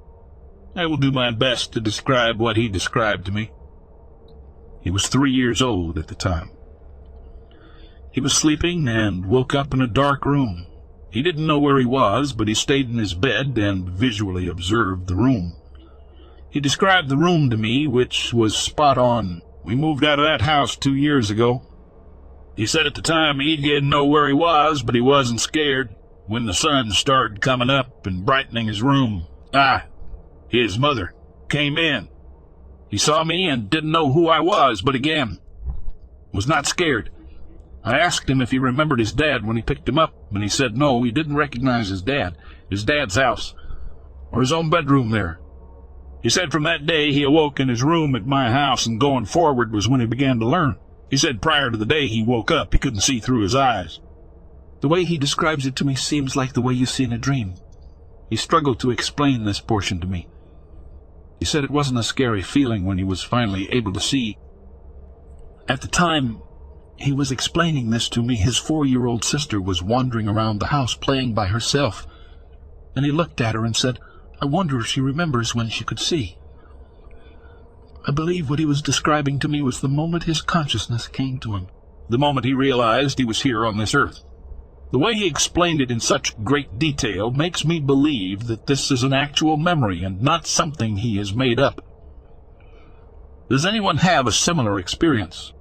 I 0.76 0.88
will 0.88 0.98
do 0.98 1.12
my 1.12 1.32
best 1.32 1.74
to 1.74 1.82
describe 1.82 2.40
what 2.40 2.58
he 2.58 2.68
described 2.68 3.26
to 3.26 3.32
me. 3.32 3.52
He 4.82 4.90
was 4.90 5.08
three 5.08 5.32
years 5.32 5.62
old 5.62 5.98
at 5.98 6.08
the 6.08 6.16
time. 6.16 6.50
He 8.12 8.20
was 8.20 8.34
sleeping 8.34 8.88
and 8.88 9.26
woke 9.26 9.54
up 9.54 9.74
in 9.74 9.82
a 9.82 9.88
dark 9.88 10.26
room. 10.26 10.66
He 11.12 11.22
didn't 11.22 11.48
know 11.48 11.60
where 11.60 11.78
he 11.78 11.86
was, 11.86 12.34
but 12.34 12.48
he 12.48 12.54
stayed 12.54 12.90
in 12.90 12.98
his 12.98 13.14
bed 13.14 13.58
and 13.58 13.88
visually 13.88 14.48
observed 14.48 15.08
the 15.08 15.16
room. 15.16 15.61
He 16.52 16.60
described 16.60 17.08
the 17.08 17.18
room 17.18 17.50
to 17.50 17.58
me, 17.58 17.88
which 17.88 18.34
was 18.34 18.58
spot 18.58 18.98
on. 18.98 19.42
We 19.64 19.74
moved 19.74 20.04
out 20.04 20.20
of 20.20 20.26
that 20.26 20.42
house 20.42 20.76
two 20.76 20.94
years 20.94 21.30
ago. 21.30 21.62
He 22.58 22.66
said 22.66 22.86
at 22.86 22.94
the 22.94 23.02
time 23.02 23.40
he 23.40 23.56
didn't 23.56 23.90
know 23.90 24.06
where 24.06 24.28
he 24.28 24.34
was, 24.34 24.84
but 24.84 24.94
he 24.94 25.02
wasn't 25.02 25.40
scared. 25.40 25.96
When 26.28 26.46
the 26.46 26.54
sun 26.54 26.92
started 26.92 27.42
coming 27.42 27.70
up 27.70 28.06
and 28.06 28.26
brightening 28.26 28.68
his 28.68 28.82
room, 28.82 29.28
Ah, 29.54 29.86
his 30.50 30.78
mother, 30.78 31.14
came 31.50 31.78
in. 31.78 32.10
He 32.90 32.98
saw 32.98 33.24
me 33.24 33.48
and 33.48 33.70
didn't 33.70 33.92
know 33.92 34.12
who 34.12 34.28
I 34.28 34.42
was, 34.42 34.82
but 34.82 34.96
again, 34.96 35.40
was 36.34 36.48
not 36.48 36.68
scared. 36.68 37.10
I 37.84 37.98
asked 37.98 38.30
him 38.30 38.42
if 38.42 38.52
he 38.52 38.60
remembered 38.60 39.00
his 39.00 39.14
dad 39.14 39.46
when 39.46 39.56
he 39.56 39.62
picked 39.62 39.88
him 39.88 39.98
up, 39.98 40.14
and 40.32 40.44
he 40.44 40.50
said 40.50 40.78
no, 40.78 41.02
he 41.04 41.12
didn't 41.12 41.36
recognize 41.38 41.88
his 41.88 42.02
dad, 42.02 42.38
his 42.70 42.84
dad's 42.84 43.16
house, 43.16 43.56
or 44.32 44.42
his 44.42 44.52
own 44.52 44.70
bedroom 44.70 45.10
there. 45.12 45.41
He 46.22 46.30
said 46.30 46.52
from 46.52 46.64
that 46.64 46.86
day 46.86 47.12
he 47.12 47.24
awoke 47.24 47.60
in 47.60 47.70
his 47.70 47.84
room 47.84 48.16
at 48.16 48.26
my 48.26 48.52
house, 48.52 48.86
and 48.86 49.00
going 49.00 49.26
forward 49.26 49.72
was 49.72 49.88
when 49.88 50.02
he 50.02 50.06
began 50.06 50.40
to 50.40 50.48
learn. 50.48 50.78
He 51.10 51.18
said 51.18 51.42
prior 51.42 51.72
to 51.72 51.78
the 51.78 51.86
day 51.86 52.08
he 52.08 52.24
woke 52.24 52.52
up, 52.52 52.74
he 52.74 52.80
couldn't 52.80 53.02
see 53.02 53.20
through 53.20 53.42
his 53.42 53.56
eyes. 53.56 54.00
The 54.82 54.88
way 54.88 55.04
he 55.04 55.18
describes 55.18 55.66
it 55.66 55.76
to 55.78 55.86
me 55.86 55.96
seems 55.96 56.36
like 56.36 56.54
the 56.54 56.62
way 56.62 56.74
you 56.74 56.86
see 56.86 57.04
in 57.04 57.14
a 57.14 57.18
dream. 57.18 57.56
He 58.30 58.36
struggled 58.36 58.80
to 58.80 58.92
explain 58.92 59.44
this 59.44 59.60
portion 59.60 60.00
to 60.00 60.08
me. 60.08 60.28
He 61.40 61.46
said 61.46 61.64
it 61.64 61.72
wasn't 61.72 62.00
a 62.00 62.04
scary 62.04 62.42
feeling 62.42 62.86
when 62.86 62.98
he 62.98 63.04
was 63.04 63.24
finally 63.24 63.70
able 63.72 63.92
to 63.94 64.00
see. 64.00 64.38
At 65.68 65.82
the 65.82 65.88
time 65.88 66.42
he 66.98 67.12
was 67.12 67.32
explaining 67.32 67.90
this 67.90 68.08
to 68.10 68.22
me, 68.22 68.36
his 68.36 68.58
four-year-old 68.58 69.24
sister 69.24 69.60
was 69.60 69.82
wandering 69.82 70.28
around 70.28 70.60
the 70.60 70.68
house 70.68 70.94
playing 70.94 71.34
by 71.34 71.48
herself, 71.48 72.06
and 72.96 73.06
he 73.06 73.12
looked 73.12 73.42
at 73.42 73.56
her 73.56 73.66
and 73.66 73.76
said, 73.76 74.00
I 74.42 74.46
wonder 74.46 74.80
if 74.80 74.88
she 74.88 75.02
remembers 75.02 75.54
when 75.54 75.70
she 75.70 75.84
could 75.84 76.00
see. 76.00 76.38
I 78.08 78.12
believe 78.12 78.50
what 78.50 78.58
he 78.58 78.66
was 78.66 78.82
describing 78.82 79.38
to 79.40 79.48
me 79.48 79.62
was 79.62 79.82
the 79.82 79.88
moment 79.88 80.24
his 80.24 80.42
consciousness 80.42 81.08
came 81.08 81.38
to 81.40 81.56
him, 81.56 81.68
the 82.10 82.18
moment 82.18 82.48
he 82.48 82.54
realized 82.56 83.20
he 83.20 83.26
was 83.26 83.44
here 83.44 83.64
on 83.66 83.78
this 83.78 83.94
earth. 83.94 84.24
The 84.92 84.98
way 84.98 85.14
he 85.14 85.28
explained 85.28 85.80
it 85.80 85.92
in 85.92 86.00
such 86.00 86.44
great 86.44 86.80
detail 86.80 87.30
makes 87.30 87.64
me 87.64 87.80
believe 87.80 88.48
that 88.48 88.66
this 88.66 88.90
is 88.90 89.04
an 89.04 89.14
actual 89.14 89.58
memory 89.58 90.04
and 90.04 90.22
not 90.22 90.48
something 90.48 90.98
he 90.98 91.18
has 91.18 91.34
made 91.34 91.60
up. 91.60 91.86
Does 93.48 93.66
anyone 93.66 93.98
have 93.98 94.26
a 94.26 94.32
similar 94.32 94.80
experience? 94.80 95.54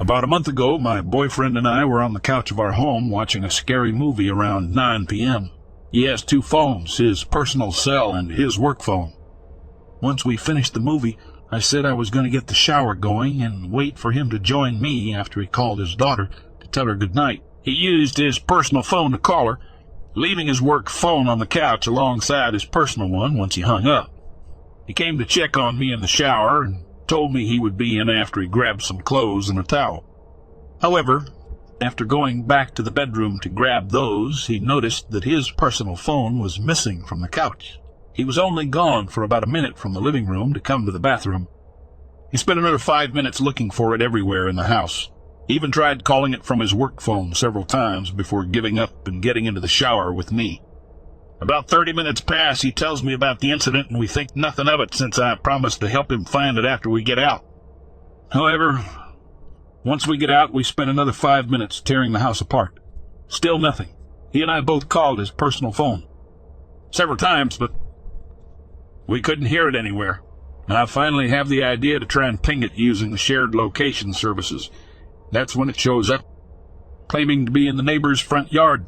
About 0.00 0.22
a 0.22 0.28
month 0.28 0.46
ago, 0.46 0.78
my 0.78 1.00
boyfriend 1.00 1.58
and 1.58 1.66
I 1.66 1.84
were 1.84 2.00
on 2.00 2.12
the 2.12 2.20
couch 2.20 2.52
of 2.52 2.60
our 2.60 2.72
home 2.72 3.10
watching 3.10 3.42
a 3.42 3.50
scary 3.50 3.90
movie 3.90 4.30
around 4.30 4.72
9 4.72 5.06
p.m. 5.06 5.50
He 5.90 6.04
has 6.04 6.22
two 6.22 6.40
phones, 6.40 6.98
his 6.98 7.24
personal 7.24 7.72
cell 7.72 8.14
and 8.14 8.30
his 8.30 8.56
work 8.56 8.80
phone. 8.80 9.14
Once 10.00 10.24
we 10.24 10.36
finished 10.36 10.74
the 10.74 10.80
movie, 10.80 11.18
I 11.50 11.58
said 11.58 11.84
I 11.84 11.94
was 11.94 12.10
going 12.10 12.24
to 12.24 12.30
get 12.30 12.46
the 12.46 12.54
shower 12.54 12.94
going 12.94 13.42
and 13.42 13.72
wait 13.72 13.98
for 13.98 14.12
him 14.12 14.30
to 14.30 14.38
join 14.38 14.80
me 14.80 15.12
after 15.12 15.40
he 15.40 15.48
called 15.48 15.80
his 15.80 15.96
daughter 15.96 16.30
to 16.60 16.68
tell 16.68 16.86
her 16.86 16.94
good 16.94 17.16
night. 17.16 17.42
He 17.62 17.72
used 17.72 18.18
his 18.18 18.38
personal 18.38 18.84
phone 18.84 19.10
to 19.10 19.18
call 19.18 19.48
her, 19.48 19.58
leaving 20.14 20.46
his 20.46 20.62
work 20.62 20.88
phone 20.88 21.26
on 21.26 21.40
the 21.40 21.46
couch 21.46 21.88
alongside 21.88 22.54
his 22.54 22.64
personal 22.64 23.08
one 23.08 23.36
once 23.36 23.56
he 23.56 23.62
hung 23.62 23.88
up. 23.88 24.14
He 24.86 24.94
came 24.94 25.18
to 25.18 25.24
check 25.24 25.56
on 25.56 25.76
me 25.76 25.92
in 25.92 26.00
the 26.00 26.06
shower 26.06 26.62
and 26.62 26.84
told 27.08 27.32
me 27.32 27.46
he 27.46 27.58
would 27.58 27.76
be 27.76 27.98
in 27.98 28.08
after 28.08 28.40
he 28.40 28.46
grabbed 28.46 28.82
some 28.82 29.00
clothes 29.00 29.48
and 29.48 29.58
a 29.58 29.62
towel. 29.62 30.04
However, 30.80 31.26
after 31.80 32.04
going 32.04 32.44
back 32.44 32.74
to 32.74 32.82
the 32.82 32.90
bedroom 32.90 33.38
to 33.40 33.48
grab 33.48 33.90
those, 33.90 34.46
he 34.46 34.58
noticed 34.58 35.10
that 35.10 35.24
his 35.24 35.50
personal 35.50 35.96
phone 35.96 36.38
was 36.38 36.60
missing 36.60 37.04
from 37.04 37.20
the 37.20 37.28
couch. 37.28 37.80
He 38.12 38.24
was 38.24 38.38
only 38.38 38.66
gone 38.66 39.08
for 39.08 39.22
about 39.22 39.44
a 39.44 39.48
minute 39.48 39.78
from 39.78 39.94
the 39.94 40.00
living 40.00 40.26
room 40.26 40.52
to 40.54 40.60
come 40.60 40.86
to 40.86 40.92
the 40.92 40.98
bathroom. 40.98 41.48
He 42.30 42.36
spent 42.36 42.58
another 42.58 42.78
five 42.78 43.14
minutes 43.14 43.40
looking 43.40 43.70
for 43.70 43.94
it 43.94 44.02
everywhere 44.02 44.48
in 44.48 44.56
the 44.56 44.64
house. 44.64 45.10
He 45.46 45.54
even 45.54 45.70
tried 45.70 46.04
calling 46.04 46.34
it 46.34 46.44
from 46.44 46.60
his 46.60 46.74
work 46.74 47.00
phone 47.00 47.32
several 47.32 47.64
times 47.64 48.10
before 48.10 48.44
giving 48.44 48.78
up 48.78 49.08
and 49.08 49.22
getting 49.22 49.46
into 49.46 49.60
the 49.60 49.68
shower 49.68 50.12
with 50.12 50.30
me. 50.30 50.60
About 51.40 51.68
30 51.68 51.92
minutes 51.92 52.20
pass, 52.20 52.62
he 52.62 52.72
tells 52.72 53.02
me 53.02 53.12
about 53.12 53.40
the 53.40 53.52
incident, 53.52 53.90
and 53.90 53.98
we 53.98 54.08
think 54.08 54.34
nothing 54.34 54.66
of 54.68 54.80
it 54.80 54.94
since 54.94 55.18
I 55.18 55.36
promised 55.36 55.80
to 55.80 55.88
help 55.88 56.10
him 56.10 56.24
find 56.24 56.58
it 56.58 56.64
after 56.64 56.90
we 56.90 57.02
get 57.02 57.18
out. 57.18 57.44
However, 58.32 58.84
once 59.84 60.06
we 60.06 60.18
get 60.18 60.30
out, 60.30 60.52
we 60.52 60.64
spend 60.64 60.90
another 60.90 61.12
five 61.12 61.48
minutes 61.48 61.80
tearing 61.80 62.12
the 62.12 62.18
house 62.18 62.40
apart. 62.40 62.80
Still 63.28 63.58
nothing. 63.58 63.88
He 64.32 64.42
and 64.42 64.50
I 64.50 64.60
both 64.60 64.88
called 64.88 65.20
his 65.20 65.30
personal 65.30 65.72
phone. 65.72 66.06
Several 66.90 67.16
times, 67.16 67.56
but 67.56 67.72
we 69.06 69.22
couldn't 69.22 69.46
hear 69.46 69.68
it 69.68 69.76
anywhere. 69.76 70.22
I 70.68 70.84
finally 70.84 71.28
have 71.28 71.48
the 71.48 71.62
idea 71.62 71.98
to 71.98 72.04
try 72.04 72.28
and 72.28 72.42
ping 72.42 72.62
it 72.62 72.74
using 72.74 73.10
the 73.10 73.16
shared 73.16 73.54
location 73.54 74.12
services. 74.12 74.70
That's 75.32 75.56
when 75.56 75.70
it 75.70 75.78
shows 75.78 76.10
up, 76.10 76.26
claiming 77.08 77.46
to 77.46 77.52
be 77.52 77.68
in 77.68 77.76
the 77.76 77.82
neighbor's 77.82 78.20
front 78.20 78.52
yard. 78.52 78.86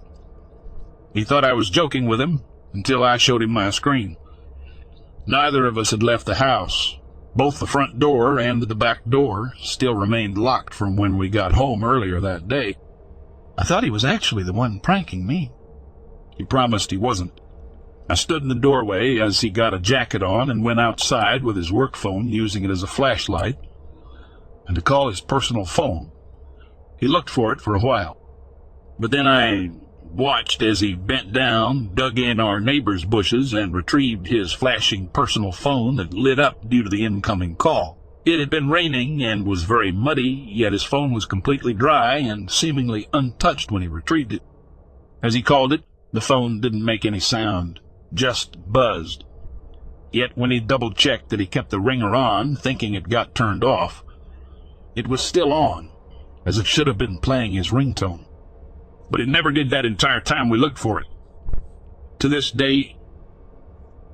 He 1.12 1.24
thought 1.24 1.44
I 1.44 1.52
was 1.52 1.70
joking 1.70 2.06
with 2.06 2.20
him 2.20 2.42
until 2.72 3.02
I 3.02 3.16
showed 3.16 3.42
him 3.42 3.50
my 3.50 3.70
screen. 3.70 4.16
Neither 5.26 5.66
of 5.66 5.76
us 5.76 5.90
had 5.90 6.02
left 6.02 6.26
the 6.26 6.36
house. 6.36 6.96
Both 7.34 7.60
the 7.60 7.66
front 7.66 7.98
door 7.98 8.38
and 8.38 8.62
the 8.62 8.74
back 8.74 9.04
door 9.08 9.52
still 9.60 9.94
remained 9.94 10.38
locked 10.38 10.74
from 10.74 10.96
when 10.96 11.16
we 11.16 11.28
got 11.28 11.52
home 11.52 11.84
earlier 11.84 12.20
that 12.20 12.48
day. 12.48 12.76
I 13.56 13.64
thought 13.64 13.84
he 13.84 13.90
was 13.90 14.04
actually 14.04 14.42
the 14.42 14.52
one 14.52 14.80
pranking 14.80 15.26
me. 15.26 15.52
He 16.36 16.44
promised 16.44 16.90
he 16.90 16.96
wasn't. 16.96 17.40
I 18.08 18.14
stood 18.14 18.42
in 18.42 18.48
the 18.48 18.54
doorway 18.54 19.18
as 19.18 19.40
he 19.40 19.50
got 19.50 19.74
a 19.74 19.78
jacket 19.78 20.22
on 20.22 20.50
and 20.50 20.64
went 20.64 20.80
outside 20.80 21.44
with 21.44 21.56
his 21.56 21.70
work 21.70 21.96
phone, 21.96 22.28
using 22.28 22.64
it 22.64 22.70
as 22.70 22.82
a 22.82 22.88
flashlight, 22.88 23.56
and 24.66 24.74
to 24.74 24.82
call 24.82 25.08
his 25.08 25.20
personal 25.20 25.64
phone. 25.64 26.10
He 26.98 27.06
looked 27.06 27.30
for 27.30 27.52
it 27.52 27.60
for 27.60 27.74
a 27.76 27.80
while. 27.80 28.16
But 28.98 29.12
then 29.12 29.28
I 29.28 29.70
watched 30.12 30.62
as 30.62 30.80
he 30.80 30.94
bent 30.94 31.32
down, 31.32 31.94
dug 31.94 32.18
in 32.18 32.40
our 32.40 32.60
neighbor's 32.60 33.04
bushes, 33.04 33.52
and 33.52 33.72
retrieved 33.72 34.26
his 34.26 34.52
flashing 34.52 35.08
personal 35.08 35.52
phone 35.52 35.96
that 35.96 36.14
lit 36.14 36.38
up 36.38 36.68
due 36.68 36.82
to 36.82 36.88
the 36.88 37.04
incoming 37.04 37.56
call. 37.56 37.98
It 38.24 38.38
had 38.38 38.50
been 38.50 38.68
raining 38.68 39.22
and 39.22 39.46
was 39.46 39.64
very 39.64 39.92
muddy, 39.92 40.46
yet 40.48 40.72
his 40.72 40.82
phone 40.82 41.12
was 41.12 41.24
completely 41.24 41.72
dry 41.72 42.16
and 42.16 42.50
seemingly 42.50 43.08
untouched 43.12 43.70
when 43.70 43.82
he 43.82 43.88
retrieved 43.88 44.32
it. 44.32 44.42
As 45.22 45.34
he 45.34 45.42
called 45.42 45.72
it, 45.72 45.84
the 46.12 46.20
phone 46.20 46.60
didn't 46.60 46.84
make 46.84 47.04
any 47.04 47.20
sound, 47.20 47.80
just 48.12 48.56
buzzed. 48.70 49.24
Yet 50.12 50.36
when 50.36 50.50
he 50.50 50.60
double-checked 50.60 51.30
that 51.30 51.40
he 51.40 51.46
kept 51.46 51.70
the 51.70 51.80
ringer 51.80 52.14
on, 52.14 52.56
thinking 52.56 52.94
it 52.94 53.08
got 53.08 53.34
turned 53.34 53.64
off, 53.64 54.04
it 54.94 55.06
was 55.06 55.20
still 55.20 55.52
on, 55.52 55.90
as 56.44 56.58
it 56.58 56.66
should 56.66 56.88
have 56.88 56.98
been 56.98 57.18
playing 57.18 57.52
his 57.52 57.70
ringtone 57.70 58.26
but 59.10 59.20
it 59.20 59.28
never 59.28 59.50
did 59.50 59.70
that 59.70 59.84
entire 59.84 60.20
time 60.20 60.48
we 60.48 60.58
looked 60.58 60.78
for 60.78 61.00
it. 61.00 61.06
To 62.20 62.28
this 62.28 62.50
day, 62.50 62.96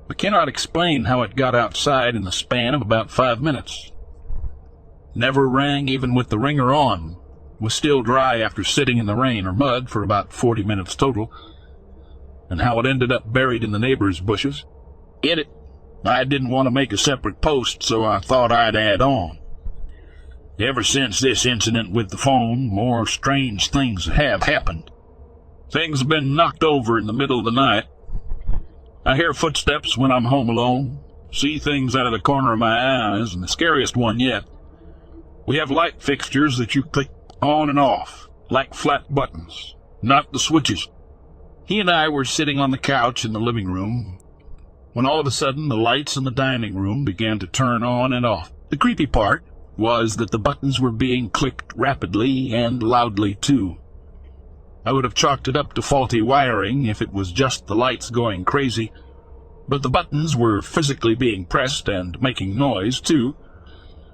we 0.07 0.15
cannot 0.15 0.47
explain 0.47 1.05
how 1.05 1.21
it 1.21 1.35
got 1.35 1.53
outside 1.53 2.15
in 2.15 2.23
the 2.23 2.31
span 2.31 2.73
of 2.73 2.81
about 2.81 3.11
five 3.11 3.41
minutes. 3.41 3.91
Never 5.13 5.47
rang 5.47 5.89
even 5.89 6.13
with 6.13 6.29
the 6.29 6.39
ringer 6.39 6.73
on, 6.73 7.17
was 7.59 7.73
still 7.73 8.01
dry 8.03 8.39
after 8.39 8.63
sitting 8.63 8.97
in 8.97 9.05
the 9.05 9.15
rain 9.15 9.45
or 9.45 9.53
mud 9.53 9.89
for 9.89 10.03
about 10.03 10.31
40 10.31 10.63
minutes 10.63 10.95
total, 10.95 11.31
and 12.49 12.61
how 12.61 12.79
it 12.79 12.85
ended 12.85 13.11
up 13.11 13.31
buried 13.31 13.63
in 13.63 13.71
the 13.71 13.79
neighbor's 13.79 14.19
bushes. 14.19 14.65
Get 15.21 15.39
it? 15.39 15.49
I 16.05 16.23
didn't 16.23 16.49
want 16.49 16.67
to 16.67 16.71
make 16.71 16.93
a 16.93 16.97
separate 16.97 17.41
post, 17.41 17.83
so 17.83 18.05
I 18.05 18.19
thought 18.19 18.51
I'd 18.51 18.75
add 18.75 19.01
on. 19.01 19.39
Ever 20.59 20.83
since 20.83 21.19
this 21.19 21.45
incident 21.45 21.91
with 21.91 22.09
the 22.09 22.17
phone, 22.17 22.67
more 22.67 23.05
strange 23.05 23.69
things 23.69 24.07
have 24.07 24.43
happened. 24.43 24.89
Things 25.71 25.99
have 25.99 26.07
been 26.07 26.35
knocked 26.35 26.63
over 26.63 26.97
in 26.97 27.05
the 27.05 27.13
middle 27.13 27.39
of 27.39 27.45
the 27.45 27.51
night. 27.51 27.85
I 29.05 29.15
hear 29.15 29.33
footsteps 29.33 29.97
when 29.97 30.11
I'm 30.11 30.25
home 30.25 30.49
alone, 30.49 30.99
see 31.31 31.59
things 31.59 31.95
out 31.95 32.07
of 32.07 32.11
the 32.11 32.19
corner 32.19 32.53
of 32.53 32.59
my 32.59 33.13
eyes, 33.13 33.33
and 33.33 33.43
the 33.43 33.47
scariest 33.47 33.95
one 33.95 34.19
yet, 34.19 34.45
we 35.47 35.57
have 35.57 35.71
light 35.71 36.01
fixtures 36.01 36.57
that 36.57 36.75
you 36.75 36.83
click 36.83 37.09
on 37.41 37.69
and 37.69 37.79
off, 37.79 38.27
like 38.49 38.73
flat 38.73 39.13
buttons, 39.13 39.75
not 40.01 40.33
the 40.33 40.39
switches. 40.39 40.89
He 41.65 41.79
and 41.79 41.89
I 41.89 42.09
were 42.09 42.25
sitting 42.25 42.59
on 42.59 42.71
the 42.71 42.77
couch 42.77 43.23
in 43.23 43.31
the 43.31 43.39
living 43.39 43.71
room 43.71 44.19
when 44.91 45.05
all 45.05 45.19
of 45.19 45.27
a 45.27 45.31
sudden 45.31 45.69
the 45.69 45.77
lights 45.77 46.17
in 46.17 46.25
the 46.25 46.31
dining 46.31 46.75
room 46.75 47.05
began 47.05 47.39
to 47.39 47.47
turn 47.47 47.83
on 47.83 48.11
and 48.11 48.25
off. 48.25 48.51
The 48.69 48.77
creepy 48.77 49.05
part 49.05 49.45
was 49.77 50.17
that 50.17 50.31
the 50.31 50.39
buttons 50.39 50.79
were 50.79 50.91
being 50.91 51.29
clicked 51.29 51.73
rapidly 51.75 52.53
and 52.53 52.81
loudly 52.81 53.35
too. 53.35 53.77
I 54.85 54.91
would 54.91 55.03
have 55.03 55.13
chalked 55.13 55.47
it 55.47 55.57
up 55.57 55.73
to 55.73 55.81
faulty 55.81 56.21
wiring 56.21 56.85
if 56.85 57.01
it 57.01 57.13
was 57.13 57.31
just 57.31 57.67
the 57.67 57.75
lights 57.75 58.09
going 58.09 58.45
crazy, 58.45 58.91
but 59.67 59.83
the 59.83 59.89
buttons 59.89 60.35
were 60.35 60.61
physically 60.61 61.13
being 61.13 61.45
pressed 61.45 61.89
and 61.89 62.21
making 62.21 62.57
noise 62.57 63.01
too, 63.01 63.35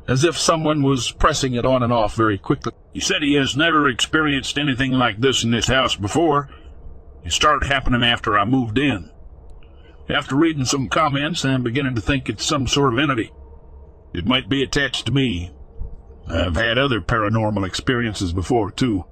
as 0.07 0.23
if 0.23 0.37
someone 0.37 0.81
was 0.81 1.11
pressing 1.11 1.53
it 1.53 1.65
on 1.65 1.83
and 1.83 1.93
off 1.93 2.15
very 2.15 2.37
quickly. 2.37 2.73
He 2.91 2.99
said 2.99 3.21
he 3.21 3.35
has 3.35 3.55
never 3.55 3.87
experienced 3.87 4.57
anything 4.57 4.91
like 4.91 5.19
this 5.19 5.43
in 5.43 5.51
this 5.51 5.67
house 5.67 5.95
before. 5.95 6.49
It 7.23 7.31
started 7.31 7.67
happening 7.67 8.03
after 8.03 8.37
I 8.37 8.43
moved 8.43 8.77
in. 8.77 9.11
After 10.09 10.35
reading 10.35 10.65
some 10.65 10.89
comments, 10.89 11.45
I'm 11.45 11.63
beginning 11.63 11.95
to 11.95 12.01
think 12.01 12.27
it's 12.27 12.43
some 12.43 12.67
sort 12.67 12.93
of 12.93 12.99
entity. 12.99 13.31
It 14.13 14.27
might 14.27 14.47
be 14.47 14.61
attached 14.61 15.07
to 15.07 15.11
me. 15.11 15.51
I've 16.27 16.55
had 16.55 16.77
other 16.77 17.01
paranormal 17.01 17.65
experiences 17.65 18.31
before, 18.31 18.69
too. 18.71 19.05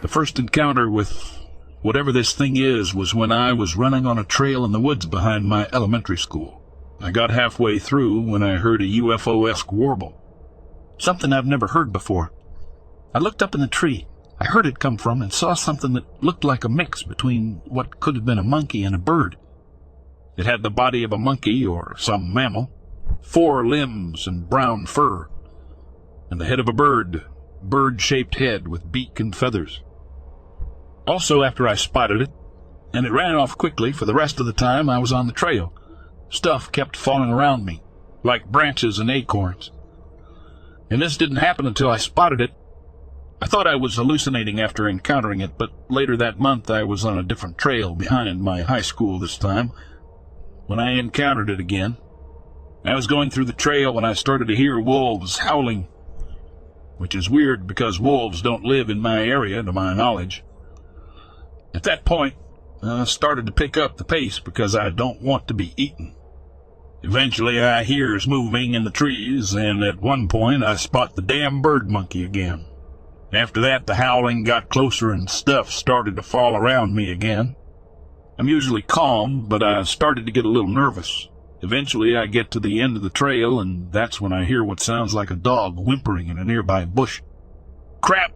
The 0.00 0.08
first 0.08 0.38
encounter 0.38 0.90
with 0.90 1.38
whatever 1.82 2.10
this 2.10 2.32
thing 2.32 2.56
is 2.56 2.94
was 2.94 3.14
when 3.14 3.30
I 3.30 3.52
was 3.52 3.76
running 3.76 4.06
on 4.06 4.18
a 4.18 4.24
trail 4.24 4.64
in 4.64 4.72
the 4.72 4.80
woods 4.80 5.06
behind 5.06 5.44
my 5.44 5.68
elementary 5.72 6.18
school. 6.18 6.62
I 7.00 7.10
got 7.10 7.30
halfway 7.30 7.78
through 7.78 8.20
when 8.22 8.42
I 8.42 8.56
heard 8.56 8.80
a 8.80 8.86
UFO-esque 8.86 9.70
warble. 9.70 10.20
Something 10.98 11.32
I've 11.32 11.46
never 11.46 11.68
heard 11.68 11.92
before. 11.92 12.32
I 13.14 13.18
looked 13.18 13.42
up 13.42 13.54
in 13.54 13.60
the 13.60 13.66
tree 13.66 14.06
I 14.38 14.44
heard 14.44 14.66
it 14.66 14.78
come 14.78 14.98
from 14.98 15.22
and 15.22 15.32
saw 15.32 15.54
something 15.54 15.94
that 15.94 16.22
looked 16.22 16.44
like 16.44 16.64
a 16.64 16.68
mix 16.68 17.02
between 17.02 17.62
what 17.64 18.00
could 18.00 18.16
have 18.16 18.24
been 18.24 18.38
a 18.38 18.44
monkey 18.44 18.84
and 18.84 18.94
a 18.94 18.98
bird. 18.98 19.36
It 20.36 20.44
had 20.44 20.62
the 20.62 20.70
body 20.70 21.02
of 21.04 21.12
a 21.12 21.18
monkey 21.18 21.64
or 21.64 21.96
some 21.98 22.34
mammal, 22.34 22.70
four 23.22 23.66
limbs 23.66 24.26
and 24.26 24.48
brown 24.48 24.84
fur, 24.84 25.30
and 26.30 26.38
the 26.38 26.44
head 26.44 26.60
of 26.60 26.68
a 26.68 26.74
bird, 26.74 27.24
bird-shaped 27.62 28.34
head 28.34 28.68
with 28.68 28.92
beak 28.92 29.18
and 29.18 29.34
feathers. 29.34 29.82
Also, 31.06 31.42
after 31.42 31.66
I 31.66 31.74
spotted 31.74 32.20
it, 32.20 32.30
and 32.92 33.06
it 33.06 33.12
ran 33.12 33.34
off 33.34 33.56
quickly 33.56 33.92
for 33.92 34.04
the 34.04 34.14
rest 34.14 34.38
of 34.38 34.46
the 34.46 34.52
time 34.52 34.90
I 34.90 34.98
was 34.98 35.12
on 35.12 35.26
the 35.26 35.32
trail, 35.32 35.72
stuff 36.28 36.70
kept 36.70 36.96
falling 36.96 37.30
around 37.30 37.64
me, 37.64 37.82
like 38.22 38.50
branches 38.50 38.98
and 38.98 39.10
acorns. 39.10 39.70
And 40.90 41.00
this 41.00 41.16
didn't 41.16 41.36
happen 41.36 41.66
until 41.66 41.90
I 41.90 41.96
spotted 41.96 42.40
it 42.40 42.50
I 43.40 43.46
thought 43.46 43.66
I 43.66 43.76
was 43.76 43.96
hallucinating 43.96 44.60
after 44.60 44.88
encountering 44.88 45.40
it, 45.40 45.58
but 45.58 45.70
later 45.90 46.16
that 46.16 46.40
month 46.40 46.70
I 46.70 46.84
was 46.84 47.04
on 47.04 47.18
a 47.18 47.22
different 47.22 47.58
trail 47.58 47.94
behind 47.94 48.40
my 48.40 48.62
high 48.62 48.80
school 48.80 49.18
this 49.18 49.36
time 49.36 49.72
when 50.66 50.78
I 50.78 50.92
encountered 50.92 51.50
it 51.50 51.60
again. 51.60 51.98
I 52.84 52.94
was 52.94 53.06
going 53.06 53.30
through 53.30 53.44
the 53.44 53.52
trail 53.52 53.92
when 53.92 54.04
I 54.04 54.14
started 54.14 54.48
to 54.48 54.56
hear 54.56 54.80
wolves 54.80 55.38
howling, 55.38 55.86
which 56.96 57.14
is 57.14 57.28
weird 57.28 57.66
because 57.66 58.00
wolves 58.00 58.40
don't 58.40 58.64
live 58.64 58.88
in 58.88 59.00
my 59.00 59.22
area 59.22 59.62
to 59.62 59.72
my 59.72 59.92
knowledge. 59.92 60.42
At 61.74 61.82
that 61.82 62.06
point, 62.06 62.34
I 62.82 63.04
started 63.04 63.44
to 63.46 63.52
pick 63.52 63.76
up 63.76 63.96
the 63.96 64.04
pace 64.04 64.38
because 64.38 64.74
I 64.74 64.88
don't 64.88 65.20
want 65.20 65.46
to 65.48 65.54
be 65.54 65.74
eaten. 65.76 66.14
Eventually 67.02 67.62
I 67.62 67.84
hears 67.84 68.26
moving 68.26 68.72
in 68.72 68.84
the 68.84 68.90
trees, 68.90 69.52
and 69.52 69.82
at 69.84 70.00
one 70.00 70.26
point 70.26 70.64
I 70.64 70.76
spot 70.76 71.16
the 71.16 71.22
damn 71.22 71.60
bird 71.60 71.90
monkey 71.90 72.24
again. 72.24 72.64
After 73.36 73.60
that, 73.60 73.86
the 73.86 73.96
howling 73.96 74.44
got 74.44 74.70
closer 74.70 75.10
and 75.10 75.28
stuff 75.28 75.70
started 75.70 76.16
to 76.16 76.22
fall 76.22 76.56
around 76.56 76.94
me 76.94 77.12
again. 77.12 77.54
I'm 78.38 78.48
usually 78.48 78.80
calm, 78.80 79.46
but 79.46 79.62
I 79.62 79.82
started 79.82 80.24
to 80.24 80.32
get 80.32 80.46
a 80.46 80.48
little 80.48 80.70
nervous. 80.70 81.28
Eventually, 81.60 82.16
I 82.16 82.26
get 82.26 82.50
to 82.52 82.60
the 82.60 82.80
end 82.80 82.96
of 82.96 83.02
the 83.02 83.10
trail, 83.10 83.60
and 83.60 83.92
that's 83.92 84.22
when 84.22 84.32
I 84.32 84.46
hear 84.46 84.64
what 84.64 84.80
sounds 84.80 85.12
like 85.12 85.30
a 85.30 85.36
dog 85.36 85.78
whimpering 85.78 86.28
in 86.28 86.38
a 86.38 86.44
nearby 86.44 86.86
bush. 86.86 87.20
Crap! 88.00 88.32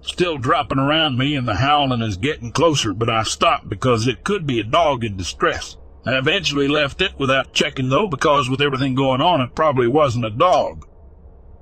Still 0.00 0.38
dropping 0.38 0.80
around 0.80 1.16
me, 1.18 1.36
and 1.36 1.46
the 1.46 1.54
howling 1.54 2.02
is 2.02 2.16
getting 2.16 2.50
closer, 2.50 2.92
but 2.92 3.08
I 3.08 3.22
stop 3.22 3.68
because 3.68 4.08
it 4.08 4.24
could 4.24 4.44
be 4.44 4.58
a 4.58 4.64
dog 4.64 5.04
in 5.04 5.16
distress. 5.16 5.76
I 6.04 6.18
eventually 6.18 6.66
left 6.66 7.00
it 7.00 7.16
without 7.16 7.52
checking, 7.52 7.90
though, 7.90 8.08
because 8.08 8.50
with 8.50 8.60
everything 8.60 8.96
going 8.96 9.20
on, 9.20 9.40
it 9.40 9.54
probably 9.54 9.86
wasn't 9.86 10.24
a 10.24 10.30
dog. 10.30 10.84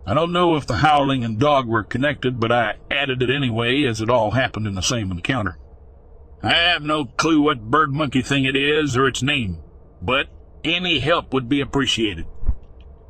I 0.06 0.14
don't 0.14 0.32
know 0.32 0.56
if 0.56 0.66
the 0.66 0.78
howling 0.78 1.24
and 1.24 1.38
dog 1.38 1.66
were 1.66 1.82
connected, 1.82 2.40
but 2.40 2.50
I 2.50 2.76
added 2.90 3.22
it 3.22 3.30
anyway 3.30 3.84
as 3.84 4.00
it 4.00 4.10
all 4.10 4.32
happened 4.32 4.66
in 4.66 4.74
the 4.74 4.80
same 4.80 5.10
encounter. 5.10 5.58
I 6.42 6.54
have 6.54 6.82
no 6.82 7.04
clue 7.04 7.42
what 7.42 7.70
bird 7.70 7.92
monkey 7.92 8.22
thing 8.22 8.44
it 8.44 8.56
is 8.56 8.96
or 8.96 9.06
its 9.06 9.22
name, 9.22 9.58
but 10.00 10.28
any 10.64 10.98
help 11.00 11.34
would 11.34 11.48
be 11.48 11.60
appreciated. 11.60 12.26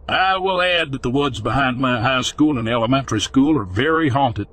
I 0.09 0.38
will 0.38 0.61
add 0.61 0.90
that 0.92 1.03
the 1.03 1.11
woods 1.11 1.40
behind 1.40 1.79
my 1.79 2.00
high 2.00 2.22
school 2.22 2.59
and 2.59 2.68
elementary 2.68 3.20
school 3.20 3.57
are 3.57 3.64
very 3.64 4.09
haunted. 4.09 4.48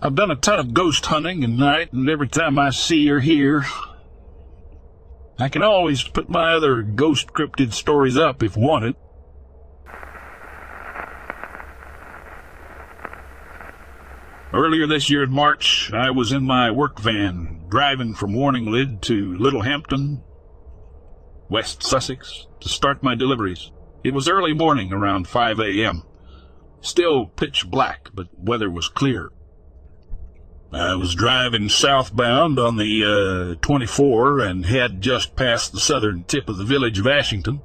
I've 0.00 0.14
done 0.14 0.30
a 0.30 0.36
ton 0.36 0.58
of 0.58 0.72
ghost 0.72 1.04
hunting 1.06 1.44
at 1.44 1.50
night, 1.50 1.92
and 1.92 2.08
every 2.08 2.28
time 2.28 2.58
I 2.58 2.70
see 2.70 3.10
or 3.10 3.20
hear, 3.20 3.66
I 5.38 5.50
can 5.50 5.62
always 5.62 6.02
put 6.02 6.28
my 6.30 6.54
other 6.54 6.82
ghost 6.82 7.28
cryptid 7.28 7.74
stories 7.74 8.16
up 8.16 8.42
if 8.42 8.56
wanted. 8.56 8.96
Earlier 14.54 14.86
this 14.86 15.10
year 15.10 15.24
in 15.24 15.32
March, 15.32 15.92
I 15.92 16.12
was 16.12 16.30
in 16.30 16.44
my 16.44 16.70
work 16.70 17.00
van 17.00 17.64
driving 17.68 18.14
from 18.14 18.34
Warninglid 18.34 19.00
to 19.02 19.36
Littlehampton, 19.36 20.22
West 21.48 21.82
Sussex, 21.82 22.46
to 22.60 22.68
start 22.68 23.02
my 23.02 23.16
deliveries. 23.16 23.72
It 24.04 24.14
was 24.14 24.28
early 24.28 24.54
morning, 24.54 24.92
around 24.92 25.26
5 25.26 25.58
a.m. 25.58 26.04
Still 26.80 27.26
pitch 27.26 27.68
black, 27.68 28.10
but 28.14 28.28
weather 28.38 28.70
was 28.70 28.86
clear. 28.86 29.32
I 30.72 30.94
was 30.94 31.16
driving 31.16 31.68
southbound 31.68 32.60
on 32.60 32.76
the 32.76 33.56
uh, 33.56 33.60
24 33.60 34.38
and 34.38 34.66
had 34.66 35.00
just 35.00 35.34
passed 35.34 35.72
the 35.72 35.80
southern 35.80 36.22
tip 36.22 36.48
of 36.48 36.58
the 36.58 36.64
village 36.64 37.00
of 37.00 37.08
Ashington 37.08 37.60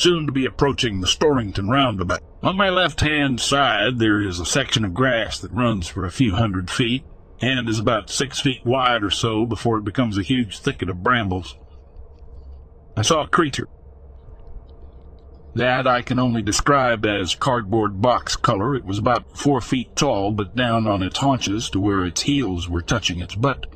soon 0.00 0.24
to 0.24 0.32
be 0.32 0.46
approaching 0.46 1.00
the 1.00 1.06
Storrington 1.06 1.68
roundabout. 1.68 2.22
On 2.42 2.56
my 2.56 2.70
left-hand 2.70 3.38
side, 3.38 3.98
there 3.98 4.22
is 4.22 4.40
a 4.40 4.46
section 4.46 4.84
of 4.84 4.94
grass 4.94 5.38
that 5.38 5.52
runs 5.52 5.88
for 5.88 6.06
a 6.06 6.10
few 6.10 6.34
hundred 6.34 6.70
feet 6.70 7.04
and 7.42 7.68
is 7.68 7.78
about 7.78 8.08
six 8.08 8.40
feet 8.40 8.64
wide 8.64 9.02
or 9.02 9.10
so 9.10 9.44
before 9.44 9.76
it 9.76 9.84
becomes 9.84 10.16
a 10.16 10.22
huge 10.22 10.58
thicket 10.58 10.88
of 10.88 11.02
brambles. 11.02 11.58
I 12.96 13.02
saw 13.02 13.24
a 13.24 13.28
creature. 13.28 13.68
That 15.54 15.86
I 15.86 16.00
can 16.00 16.18
only 16.18 16.40
describe 16.40 17.04
as 17.04 17.34
cardboard 17.34 18.00
box 18.00 18.36
color. 18.36 18.74
It 18.74 18.84
was 18.86 18.98
about 18.98 19.36
four 19.36 19.60
feet 19.60 19.96
tall, 19.96 20.32
but 20.32 20.56
down 20.56 20.86
on 20.86 21.02
its 21.02 21.18
haunches 21.18 21.68
to 21.70 21.80
where 21.80 22.06
its 22.06 22.22
heels 22.22 22.68
were 22.68 22.82
touching 22.82 23.20
its 23.20 23.34
butt. 23.34 23.66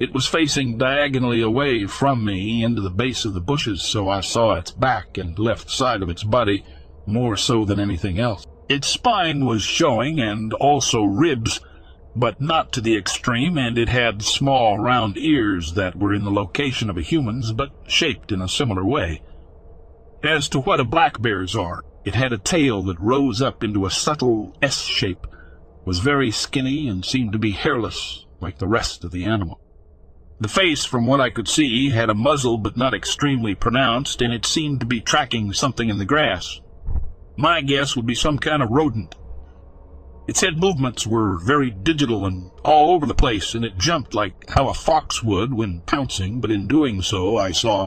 It 0.00 0.12
was 0.12 0.26
facing 0.26 0.76
diagonally 0.76 1.40
away 1.40 1.86
from 1.86 2.24
me 2.24 2.64
into 2.64 2.80
the 2.80 2.90
base 2.90 3.24
of 3.24 3.32
the 3.32 3.40
bushes, 3.40 3.80
so 3.80 4.08
I 4.08 4.22
saw 4.22 4.54
its 4.54 4.72
back 4.72 5.16
and 5.16 5.38
left 5.38 5.70
side 5.70 6.02
of 6.02 6.08
its 6.08 6.24
body 6.24 6.64
more 7.06 7.36
so 7.36 7.64
than 7.64 7.78
anything 7.78 8.18
else. 8.18 8.44
Its 8.68 8.88
spine 8.88 9.44
was 9.44 9.62
showing, 9.62 10.18
and 10.18 10.52
also 10.54 11.04
ribs, 11.04 11.60
but 12.16 12.40
not 12.40 12.72
to 12.72 12.80
the 12.80 12.96
extreme, 12.96 13.56
and 13.56 13.78
it 13.78 13.88
had 13.88 14.22
small 14.22 14.80
round 14.80 15.16
ears 15.16 15.74
that 15.74 15.96
were 15.96 16.12
in 16.12 16.24
the 16.24 16.30
location 16.30 16.90
of 16.90 16.96
a 16.96 17.02
human's, 17.02 17.52
but 17.52 17.70
shaped 17.86 18.32
in 18.32 18.42
a 18.42 18.48
similar 18.48 18.84
way. 18.84 19.22
As 20.24 20.48
to 20.48 20.58
what 20.58 20.80
a 20.80 20.84
black 20.84 21.22
bear's 21.22 21.54
are, 21.54 21.84
it 22.04 22.16
had 22.16 22.32
a 22.32 22.38
tail 22.38 22.82
that 22.82 22.98
rose 22.98 23.40
up 23.40 23.62
into 23.62 23.86
a 23.86 23.90
subtle 23.90 24.56
S 24.60 24.82
shape, 24.82 25.26
was 25.84 26.00
very 26.00 26.32
skinny, 26.32 26.88
and 26.88 27.04
seemed 27.04 27.32
to 27.32 27.38
be 27.38 27.52
hairless, 27.52 28.26
like 28.40 28.58
the 28.58 28.66
rest 28.66 29.04
of 29.04 29.12
the 29.12 29.24
animal. 29.24 29.60
The 30.40 30.48
face, 30.48 30.84
from 30.84 31.06
what 31.06 31.20
I 31.20 31.30
could 31.30 31.48
see, 31.48 31.90
had 31.90 32.10
a 32.10 32.14
muzzle 32.14 32.58
but 32.58 32.76
not 32.76 32.92
extremely 32.92 33.54
pronounced, 33.54 34.20
and 34.20 34.32
it 34.32 34.44
seemed 34.44 34.80
to 34.80 34.86
be 34.86 35.00
tracking 35.00 35.52
something 35.52 35.88
in 35.88 35.98
the 35.98 36.04
grass. 36.04 36.60
My 37.36 37.60
guess 37.60 37.94
would 37.94 38.06
be 38.06 38.14
some 38.14 38.38
kind 38.38 38.62
of 38.62 38.70
rodent. 38.70 39.14
Its 40.26 40.40
head 40.40 40.58
movements 40.58 41.06
were 41.06 41.38
very 41.38 41.70
digital 41.70 42.24
and 42.24 42.50
all 42.64 42.94
over 42.94 43.06
the 43.06 43.14
place, 43.14 43.54
and 43.54 43.64
it 43.64 43.78
jumped 43.78 44.14
like 44.14 44.48
how 44.50 44.68
a 44.68 44.74
fox 44.74 45.22
would 45.22 45.52
when 45.54 45.82
pouncing, 45.82 46.40
but 46.40 46.50
in 46.50 46.66
doing 46.66 47.02
so 47.02 47.36
I 47.36 47.52
saw 47.52 47.86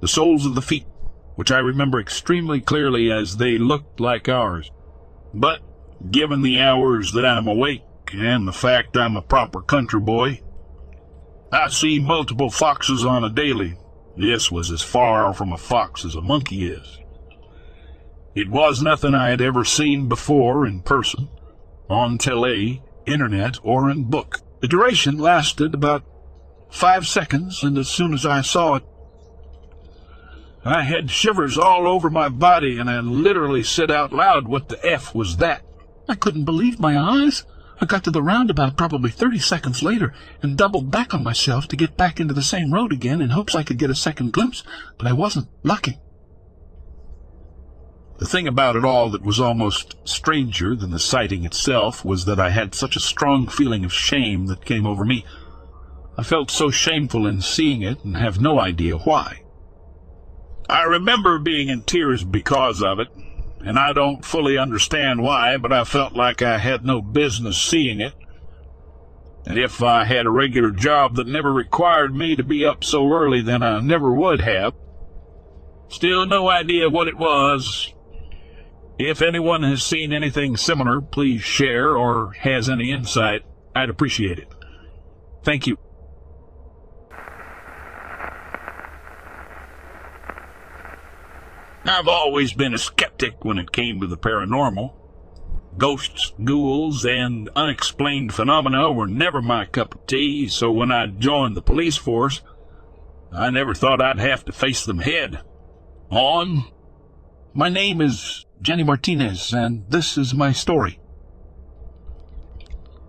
the 0.00 0.08
soles 0.08 0.46
of 0.46 0.54
the 0.54 0.62
feet, 0.62 0.86
which 1.34 1.50
I 1.50 1.58
remember 1.58 1.98
extremely 1.98 2.60
clearly 2.60 3.10
as 3.10 3.38
they 3.38 3.58
looked 3.58 4.00
like 4.00 4.28
ours. 4.28 4.70
But, 5.32 5.60
given 6.10 6.42
the 6.42 6.60
hours 6.60 7.12
that 7.12 7.24
I'm 7.24 7.48
awake, 7.48 7.82
and 8.12 8.46
the 8.46 8.52
fact 8.52 8.96
I'm 8.96 9.16
a 9.16 9.22
proper 9.22 9.62
country 9.62 10.00
boy, 10.00 10.42
I 11.56 11.68
see 11.68 11.98
multiple 11.98 12.50
foxes 12.50 13.02
on 13.02 13.24
a 13.24 13.30
daily. 13.30 13.78
This 14.14 14.50
was 14.52 14.70
as 14.70 14.82
far 14.82 15.32
from 15.32 15.54
a 15.54 15.56
fox 15.56 16.04
as 16.04 16.14
a 16.14 16.20
monkey 16.20 16.68
is. 16.68 16.98
It 18.34 18.50
was 18.50 18.82
nothing 18.82 19.14
I 19.14 19.30
had 19.30 19.40
ever 19.40 19.64
seen 19.64 20.06
before 20.06 20.66
in 20.66 20.82
person, 20.82 21.30
on 21.88 22.18
tele, 22.18 22.82
internet, 23.06 23.56
or 23.62 23.90
in 23.90 24.04
book. 24.04 24.40
The 24.60 24.68
duration 24.68 25.16
lasted 25.16 25.72
about 25.72 26.04
five 26.70 27.06
seconds, 27.06 27.62
and 27.62 27.78
as 27.78 27.88
soon 27.88 28.12
as 28.12 28.26
I 28.26 28.42
saw 28.42 28.74
it, 28.74 28.84
I 30.62 30.82
had 30.82 31.10
shivers 31.10 31.56
all 31.56 31.88
over 31.88 32.10
my 32.10 32.28
body, 32.28 32.78
and 32.78 32.90
I 32.90 33.00
literally 33.00 33.62
said 33.62 33.90
out 33.90 34.12
loud, 34.12 34.46
What 34.46 34.68
the 34.68 34.84
F 34.84 35.14
was 35.14 35.38
that? 35.38 35.62
I 36.06 36.16
couldn't 36.16 36.44
believe 36.44 36.78
my 36.78 36.98
eyes. 36.98 37.46
I 37.78 37.84
got 37.84 38.04
to 38.04 38.10
the 38.10 38.22
roundabout 38.22 38.76
probably 38.76 39.10
30 39.10 39.38
seconds 39.38 39.82
later 39.82 40.14
and 40.42 40.56
doubled 40.56 40.90
back 40.90 41.12
on 41.12 41.22
myself 41.22 41.68
to 41.68 41.76
get 41.76 41.96
back 41.96 42.18
into 42.18 42.32
the 42.32 42.42
same 42.42 42.72
road 42.72 42.92
again 42.92 43.20
in 43.20 43.30
hopes 43.30 43.54
I 43.54 43.62
could 43.62 43.78
get 43.78 43.90
a 43.90 43.94
second 43.94 44.32
glimpse, 44.32 44.62
but 44.96 45.06
I 45.06 45.12
wasn't 45.12 45.48
lucky. 45.62 45.98
The 48.18 48.24
thing 48.24 48.48
about 48.48 48.76
it 48.76 48.84
all 48.84 49.10
that 49.10 49.22
was 49.22 49.38
almost 49.38 49.94
stranger 50.04 50.74
than 50.74 50.90
the 50.90 50.98
sighting 50.98 51.44
itself 51.44 52.02
was 52.02 52.24
that 52.24 52.40
I 52.40 52.48
had 52.48 52.74
such 52.74 52.96
a 52.96 53.00
strong 53.00 53.46
feeling 53.46 53.84
of 53.84 53.92
shame 53.92 54.46
that 54.46 54.64
came 54.64 54.86
over 54.86 55.04
me. 55.04 55.26
I 56.16 56.22
felt 56.22 56.50
so 56.50 56.70
shameful 56.70 57.26
in 57.26 57.42
seeing 57.42 57.82
it 57.82 58.02
and 58.04 58.16
have 58.16 58.40
no 58.40 58.58
idea 58.58 58.96
why. 58.96 59.42
I 60.66 60.84
remember 60.84 61.38
being 61.38 61.68
in 61.68 61.82
tears 61.82 62.24
because 62.24 62.82
of 62.82 62.98
it, 63.00 63.08
and 63.64 63.78
I 63.78 63.92
don't 63.92 64.24
fully 64.24 64.58
understand 64.58 65.22
why, 65.22 65.56
but 65.56 65.72
I 65.72 65.84
felt 65.84 66.14
like 66.14 66.42
I 66.42 66.58
had 66.58 66.84
no 66.84 67.00
business 67.00 67.60
seeing 67.60 68.00
it. 68.00 68.14
And 69.46 69.58
if 69.58 69.82
I 69.82 70.04
had 70.04 70.26
a 70.26 70.30
regular 70.30 70.70
job 70.70 71.16
that 71.16 71.26
never 71.26 71.52
required 71.52 72.14
me 72.14 72.34
to 72.36 72.42
be 72.42 72.64
up 72.64 72.82
so 72.82 73.10
early, 73.12 73.42
then 73.42 73.62
I 73.62 73.80
never 73.80 74.12
would 74.12 74.40
have. 74.40 74.74
Still 75.88 76.26
no 76.26 76.48
idea 76.48 76.90
what 76.90 77.06
it 77.06 77.16
was, 77.16 77.94
if 78.98 79.20
anyone 79.20 79.62
has 79.62 79.82
seen 79.82 80.12
anything 80.12 80.56
similar, 80.56 81.00
please 81.00 81.42
share 81.42 81.96
or 81.96 82.32
has 82.32 82.68
any 82.68 82.90
insight. 82.90 83.42
I'd 83.74 83.90
appreciate 83.90 84.38
it. 84.38 84.48
Thank 85.44 85.66
you. 85.66 85.78
I've 91.88 92.08
always 92.08 92.52
been 92.52 92.74
a 92.74 92.78
skeptic 92.78 93.44
when 93.44 93.58
it 93.58 93.72
came 93.72 94.00
to 94.00 94.06
the 94.06 94.16
paranormal. 94.16 94.94
Ghosts, 95.78 96.32
ghouls, 96.42 97.04
and 97.04 97.50
unexplained 97.54 98.32
phenomena 98.32 98.90
were 98.90 99.06
never 99.06 99.42
my 99.42 99.66
cup 99.66 99.94
of 99.94 100.06
tea, 100.06 100.48
so 100.48 100.70
when 100.70 100.90
I 100.90 101.06
joined 101.06 101.56
the 101.56 101.62
police 101.62 101.96
force, 101.96 102.40
I 103.30 103.50
never 103.50 103.74
thought 103.74 104.00
I'd 104.00 104.18
have 104.18 104.44
to 104.46 104.52
face 104.52 104.84
them 104.84 105.00
head 105.00 105.42
on. 106.10 106.64
My 107.52 107.68
name 107.68 108.00
is 108.00 108.46
Jenny 108.62 108.82
Martinez, 108.82 109.52
and 109.52 109.84
this 109.90 110.16
is 110.16 110.34
my 110.34 110.52
story. 110.52 110.98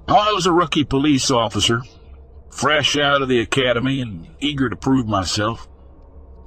I 0.07 0.31
was 0.33 0.45
a 0.45 0.51
rookie 0.51 0.83
police 0.83 1.31
officer, 1.31 1.81
fresh 2.49 2.97
out 2.97 3.21
of 3.21 3.29
the 3.29 3.39
academy 3.39 4.01
and 4.01 4.27
eager 4.39 4.69
to 4.69 4.75
prove 4.75 5.07
myself. 5.07 5.67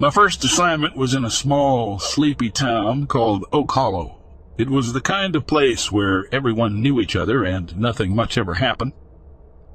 My 0.01 0.09
first 0.09 0.43
assignment 0.45 0.97
was 0.97 1.13
in 1.13 1.27
a 1.27 1.31
small, 1.31 1.99
sleepy 1.99 2.49
town 2.49 3.07
called 3.07 3.45
Oak 3.53 3.71
Hollow. 3.73 4.17
It 4.57 4.71
was 4.71 4.95
the 4.95 5.03
kind 5.03 5.37
of 5.37 5.47
place 5.47 5.93
where 5.93 6.25
everyone 6.33 6.81
knew 6.81 7.01
each 7.01 7.15
other 7.15 7.45
and 7.45 7.77
nothing 7.77 8.17
much 8.17 8.39
ever 8.39 8.55
happened. 8.55 8.95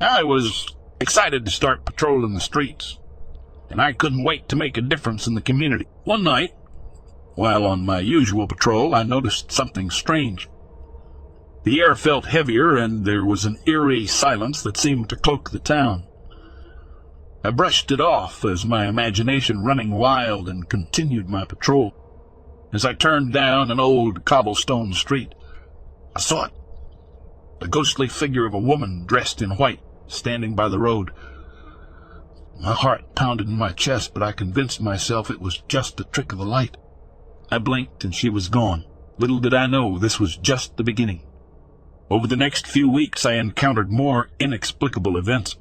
I 0.01 0.23
was 0.23 0.65
excited 0.99 1.45
to 1.45 1.51
start 1.51 1.85
patrolling 1.85 2.33
the 2.33 2.39
streets, 2.39 2.97
and 3.69 3.79
I 3.79 3.93
couldn't 3.93 4.23
wait 4.23 4.49
to 4.49 4.55
make 4.55 4.77
a 4.77 4.81
difference 4.81 5.27
in 5.27 5.35
the 5.35 5.41
community. 5.41 5.85
One 6.05 6.23
night, 6.23 6.55
while 7.35 7.63
on 7.63 7.85
my 7.85 7.99
usual 7.99 8.47
patrol, 8.47 8.95
I 8.95 9.03
noticed 9.03 9.51
something 9.51 9.91
strange. 9.91 10.49
The 11.65 11.79
air 11.81 11.93
felt 11.93 12.25
heavier, 12.25 12.75
and 12.75 13.05
there 13.05 13.23
was 13.23 13.45
an 13.45 13.59
eerie 13.67 14.07
silence 14.07 14.63
that 14.63 14.77
seemed 14.77 15.07
to 15.09 15.17
cloak 15.17 15.51
the 15.51 15.59
town. 15.59 16.07
I 17.45 17.51
brushed 17.51 17.91
it 17.91 18.01
off 18.01 18.43
as 18.43 18.65
my 18.65 18.87
imagination 18.87 19.63
running 19.63 19.91
wild 19.91 20.49
and 20.49 20.67
continued 20.67 21.29
my 21.29 21.45
patrol. 21.45 21.93
As 22.73 22.83
I 22.83 22.93
turned 22.93 23.33
down 23.33 23.69
an 23.69 23.79
old 23.79 24.25
cobblestone 24.25 24.93
street, 24.93 25.35
I 26.15 26.21
saw 26.21 26.45
it. 26.45 26.53
The 27.59 27.67
ghostly 27.67 28.07
figure 28.07 28.47
of 28.47 28.55
a 28.55 28.59
woman 28.59 29.05
dressed 29.05 29.43
in 29.43 29.51
white, 29.57 29.79
standing 30.07 30.55
by 30.55 30.69
the 30.69 30.79
road. 30.79 31.11
My 32.59 32.73
heart 32.73 33.13
pounded 33.13 33.47
in 33.47 33.59
my 33.59 33.73
chest, 33.73 34.15
but 34.15 34.23
I 34.23 34.31
convinced 34.31 34.81
myself 34.81 35.29
it 35.29 35.39
was 35.39 35.61
just 35.67 35.99
a 35.99 36.05
trick 36.05 36.31
of 36.31 36.39
the 36.39 36.45
light. 36.45 36.77
I 37.51 37.59
blinked 37.59 38.03
and 38.03 38.15
she 38.15 38.27
was 38.27 38.49
gone. 38.49 38.85
Little 39.19 39.37
did 39.37 39.53
I 39.53 39.67
know 39.67 39.99
this 39.99 40.19
was 40.19 40.35
just 40.35 40.77
the 40.77 40.83
beginning. 40.83 41.21
Over 42.09 42.25
the 42.25 42.35
next 42.35 42.65
few 42.65 42.89
weeks, 42.89 43.23
I 43.23 43.33
encountered 43.33 43.91
more 43.91 44.31
inexplicable 44.39 45.15
events. 45.15 45.57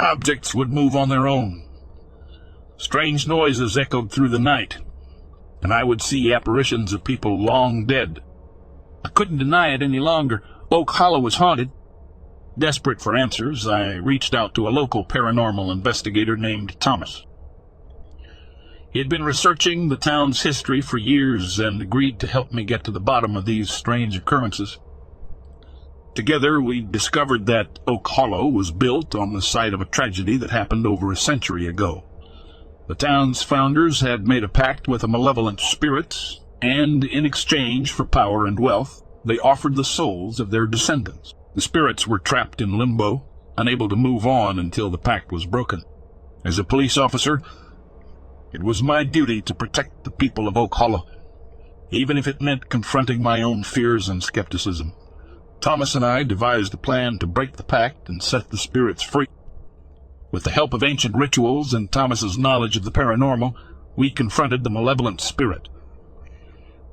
Objects 0.00 0.54
would 0.54 0.72
move 0.72 0.96
on 0.96 1.10
their 1.10 1.28
own. 1.28 1.62
Strange 2.78 3.28
noises 3.28 3.76
echoed 3.76 4.10
through 4.10 4.30
the 4.30 4.38
night, 4.38 4.78
and 5.62 5.74
I 5.74 5.84
would 5.84 6.00
see 6.00 6.32
apparitions 6.32 6.94
of 6.94 7.04
people 7.04 7.38
long 7.38 7.84
dead. 7.84 8.20
I 9.04 9.10
couldn't 9.10 9.36
deny 9.36 9.74
it 9.74 9.82
any 9.82 10.00
longer. 10.00 10.42
Oak 10.70 10.92
Hollow 10.92 11.20
was 11.20 11.34
haunted. 11.34 11.70
Desperate 12.58 13.02
for 13.02 13.14
answers, 13.14 13.66
I 13.66 13.96
reached 13.96 14.34
out 14.34 14.54
to 14.54 14.66
a 14.66 14.70
local 14.70 15.04
paranormal 15.04 15.70
investigator 15.70 16.34
named 16.34 16.80
Thomas. 16.80 17.26
He 18.90 19.00
had 19.00 19.10
been 19.10 19.22
researching 19.22 19.90
the 19.90 19.96
town's 19.98 20.42
history 20.42 20.80
for 20.80 20.96
years 20.96 21.58
and 21.58 21.82
agreed 21.82 22.18
to 22.20 22.26
help 22.26 22.52
me 22.52 22.64
get 22.64 22.84
to 22.84 22.90
the 22.90 23.00
bottom 23.00 23.36
of 23.36 23.44
these 23.44 23.70
strange 23.70 24.16
occurrences. 24.16 24.78
Together, 26.14 26.60
we 26.60 26.80
discovered 26.80 27.46
that 27.46 27.78
Oak 27.86 28.08
Hollow 28.08 28.46
was 28.46 28.72
built 28.72 29.14
on 29.14 29.32
the 29.32 29.42
site 29.42 29.72
of 29.72 29.80
a 29.80 29.86
tragedy 29.86 30.36
that 30.36 30.50
happened 30.50 30.86
over 30.86 31.12
a 31.12 31.16
century 31.16 31.66
ago. 31.66 32.04
The 32.88 32.96
town's 32.96 33.42
founders 33.42 34.00
had 34.00 34.26
made 34.26 34.42
a 34.42 34.48
pact 34.48 34.88
with 34.88 35.04
a 35.04 35.08
malevolent 35.08 35.60
spirit, 35.60 36.40
and 36.60 37.04
in 37.04 37.24
exchange 37.24 37.92
for 37.92 38.04
power 38.04 38.44
and 38.44 38.58
wealth, 38.58 39.02
they 39.24 39.38
offered 39.38 39.76
the 39.76 39.84
souls 39.84 40.40
of 40.40 40.50
their 40.50 40.66
descendants. 40.66 41.32
The 41.54 41.60
spirits 41.60 42.06
were 42.06 42.18
trapped 42.18 42.60
in 42.60 42.76
limbo, 42.76 43.24
unable 43.56 43.88
to 43.88 43.96
move 43.96 44.26
on 44.26 44.58
until 44.58 44.90
the 44.90 44.98
pact 44.98 45.30
was 45.30 45.46
broken. 45.46 45.82
As 46.44 46.58
a 46.58 46.64
police 46.64 46.96
officer, 46.96 47.42
it 48.52 48.62
was 48.62 48.82
my 48.82 49.04
duty 49.04 49.40
to 49.42 49.54
protect 49.54 50.02
the 50.02 50.10
people 50.10 50.48
of 50.48 50.56
Oak 50.56 50.74
Hollow, 50.74 51.06
even 51.90 52.18
if 52.18 52.26
it 52.26 52.40
meant 52.40 52.68
confronting 52.68 53.22
my 53.22 53.42
own 53.42 53.62
fears 53.62 54.08
and 54.08 54.22
skepticism. 54.22 54.92
Thomas 55.60 55.94
and 55.94 56.04
I 56.04 56.22
devised 56.22 56.72
a 56.72 56.78
plan 56.78 57.18
to 57.18 57.26
break 57.26 57.56
the 57.56 57.62
pact 57.62 58.08
and 58.08 58.22
set 58.22 58.50
the 58.50 58.56
spirits 58.56 59.02
free. 59.02 59.26
With 60.30 60.44
the 60.44 60.50
help 60.50 60.72
of 60.72 60.82
ancient 60.82 61.16
rituals 61.16 61.74
and 61.74 61.90
Thomas's 61.90 62.38
knowledge 62.38 62.76
of 62.76 62.84
the 62.84 62.92
paranormal, 62.92 63.54
we 63.96 64.10
confronted 64.10 64.64
the 64.64 64.70
malevolent 64.70 65.20
spirit. 65.20 65.68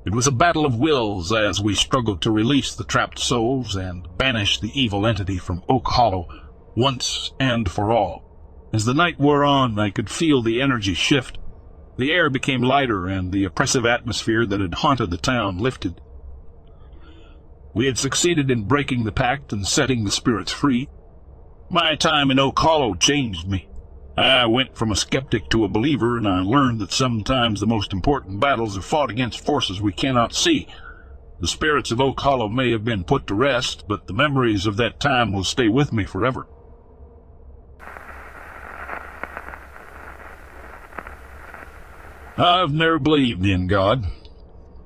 It 0.04 0.14
was 0.14 0.26
a 0.26 0.32
battle 0.32 0.66
of 0.66 0.76
wills 0.76 1.32
as 1.32 1.60
we 1.60 1.74
struggled 1.74 2.20
to 2.22 2.30
release 2.30 2.74
the 2.74 2.84
trapped 2.84 3.18
souls 3.18 3.74
and 3.74 4.06
banish 4.18 4.60
the 4.60 4.72
evil 4.78 5.06
entity 5.06 5.38
from 5.38 5.62
Oak 5.68 5.88
Hollow 5.88 6.28
once 6.76 7.32
and 7.40 7.70
for 7.70 7.90
all. 7.90 8.24
As 8.72 8.84
the 8.84 8.94
night 8.94 9.18
wore 9.18 9.44
on, 9.44 9.78
I 9.78 9.90
could 9.90 10.10
feel 10.10 10.42
the 10.42 10.60
energy 10.60 10.94
shift. 10.94 11.38
The 11.96 12.12
air 12.12 12.30
became 12.30 12.62
lighter, 12.62 13.06
and 13.06 13.32
the 13.32 13.44
oppressive 13.44 13.86
atmosphere 13.86 14.46
that 14.46 14.60
had 14.60 14.74
haunted 14.74 15.10
the 15.10 15.16
town 15.16 15.58
lifted. 15.58 16.00
We 17.74 17.86
had 17.86 17.98
succeeded 17.98 18.50
in 18.50 18.64
breaking 18.64 19.04
the 19.04 19.12
pact 19.12 19.52
and 19.52 19.66
setting 19.66 20.04
the 20.04 20.10
spirits 20.10 20.52
free. 20.52 20.88
My 21.70 21.94
time 21.94 22.30
in 22.30 22.38
Oak 22.38 22.58
Hollow 22.58 22.94
changed 22.94 23.46
me. 23.46 23.68
I 24.16 24.46
went 24.46 24.76
from 24.76 24.90
a 24.90 24.96
skeptic 24.96 25.48
to 25.50 25.64
a 25.64 25.68
believer, 25.68 26.16
and 26.16 26.26
I 26.26 26.40
learned 26.40 26.80
that 26.80 26.92
sometimes 26.92 27.60
the 27.60 27.66
most 27.66 27.92
important 27.92 28.40
battles 28.40 28.76
are 28.76 28.82
fought 28.82 29.10
against 29.10 29.44
forces 29.44 29.80
we 29.80 29.92
cannot 29.92 30.34
see. 30.34 30.66
The 31.40 31.46
spirits 31.46 31.92
of 31.92 32.00
Oak 32.00 32.18
Hollow 32.20 32.48
may 32.48 32.72
have 32.72 32.84
been 32.84 33.04
put 33.04 33.28
to 33.28 33.34
rest, 33.34 33.84
but 33.86 34.06
the 34.06 34.12
memories 34.12 34.66
of 34.66 34.76
that 34.78 34.98
time 34.98 35.32
will 35.32 35.44
stay 35.44 35.68
with 35.68 35.92
me 35.92 36.04
forever. 36.04 36.48
I've 42.36 42.72
never 42.72 42.98
believed 42.98 43.44
in 43.44 43.66
God. 43.66 44.04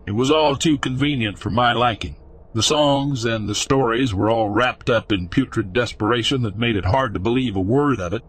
It 0.07 0.12
was 0.12 0.31
all 0.31 0.57
too 0.57 0.79
convenient 0.79 1.38
for 1.38 1.51
my 1.51 1.73
liking. 1.73 2.16
The 2.55 2.62
songs 2.62 3.25
and 3.25 3.49
the 3.49 3.55
stories 3.55 4.12
were 4.12 4.29
all 4.29 4.51
wrapped 4.51 4.91
up 4.91 5.11
in 5.11 5.31
putrid 5.31 5.73
desperation 5.73 6.43
that 6.43 6.59
made 6.59 6.77
it 6.77 6.85
hard 6.85 7.15
to 7.15 7.21
believe 7.21 7.57
a 7.57 7.61
word 7.61 7.99
of 7.99 8.12
it. 8.12 8.23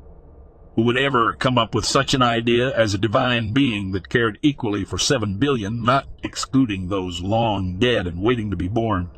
Who 0.75 0.83
would 0.83 0.97
ever 0.97 1.33
come 1.33 1.57
up 1.57 1.75
with 1.75 1.83
such 1.83 2.13
an 2.13 2.21
idea 2.21 2.73
as 2.73 2.93
a 2.93 2.97
divine 2.97 3.51
being 3.51 3.91
that 3.91 4.07
cared 4.07 4.39
equally 4.41 4.85
for 4.85 4.97
seven 4.97 5.37
billion, 5.39 5.83
not 5.83 6.07
excluding 6.23 6.87
those 6.87 7.21
long 7.21 7.77
dead 7.79 8.07
and 8.07 8.21
waiting 8.21 8.49
to 8.49 8.55
be 8.55 8.69
born, 8.69 9.11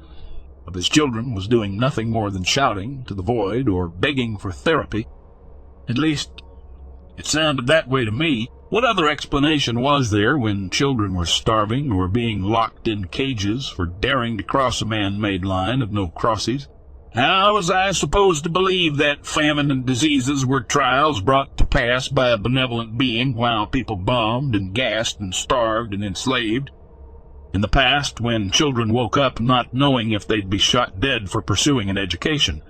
of 0.65 0.73
his 0.73 0.89
children 0.89 1.35
was 1.35 1.47
doing 1.47 1.77
nothing 1.77 2.09
more 2.09 2.31
than 2.31 2.43
shouting 2.43 3.03
to 3.05 3.13
the 3.13 3.21
void 3.21 3.69
or 3.69 3.87
begging 3.87 4.37
for 4.37 4.51
therapy? 4.51 5.07
At 5.87 5.99
least, 5.99 6.31
it 7.15 7.27
sounded 7.27 7.67
that 7.67 7.87
way 7.87 8.05
to 8.05 8.11
me. 8.11 8.49
What 8.75 8.83
other 8.83 9.07
explanation 9.07 9.79
was 9.79 10.11
there 10.11 10.37
when 10.37 10.69
children 10.69 11.13
were 11.13 11.25
starving 11.25 11.93
or 11.93 12.09
being 12.09 12.43
locked 12.43 12.89
in 12.89 13.05
cages 13.05 13.69
for 13.69 13.85
daring 13.85 14.37
to 14.37 14.43
cross 14.43 14.81
a 14.81 14.85
man-made 14.85 15.45
line 15.45 15.81
of 15.81 15.93
no 15.93 16.09
crossies? 16.09 16.67
How 17.13 17.53
was 17.53 17.71
I 17.71 17.93
supposed 17.93 18.43
to 18.43 18.49
believe 18.49 18.97
that 18.97 19.25
famine 19.25 19.71
and 19.71 19.85
diseases 19.85 20.45
were 20.45 20.59
trials 20.59 21.21
brought 21.21 21.55
to 21.55 21.65
pass 21.65 22.09
by 22.09 22.31
a 22.31 22.37
benevolent 22.37 22.97
being 22.97 23.33
while 23.33 23.65
people 23.65 23.95
bombed 23.95 24.55
and 24.55 24.75
gassed 24.75 25.21
and 25.21 25.33
starved 25.33 25.93
and 25.93 26.03
enslaved? 26.03 26.69
In 27.53 27.61
the 27.61 27.69
past, 27.69 28.19
when 28.19 28.51
children 28.51 28.91
woke 28.91 29.15
up 29.15 29.39
not 29.39 29.73
knowing 29.73 30.11
if 30.11 30.27
they'd 30.27 30.49
be 30.49 30.57
shot 30.57 30.99
dead 30.99 31.29
for 31.29 31.41
pursuing 31.41 31.89
an 31.89 31.97
education. 31.97 32.61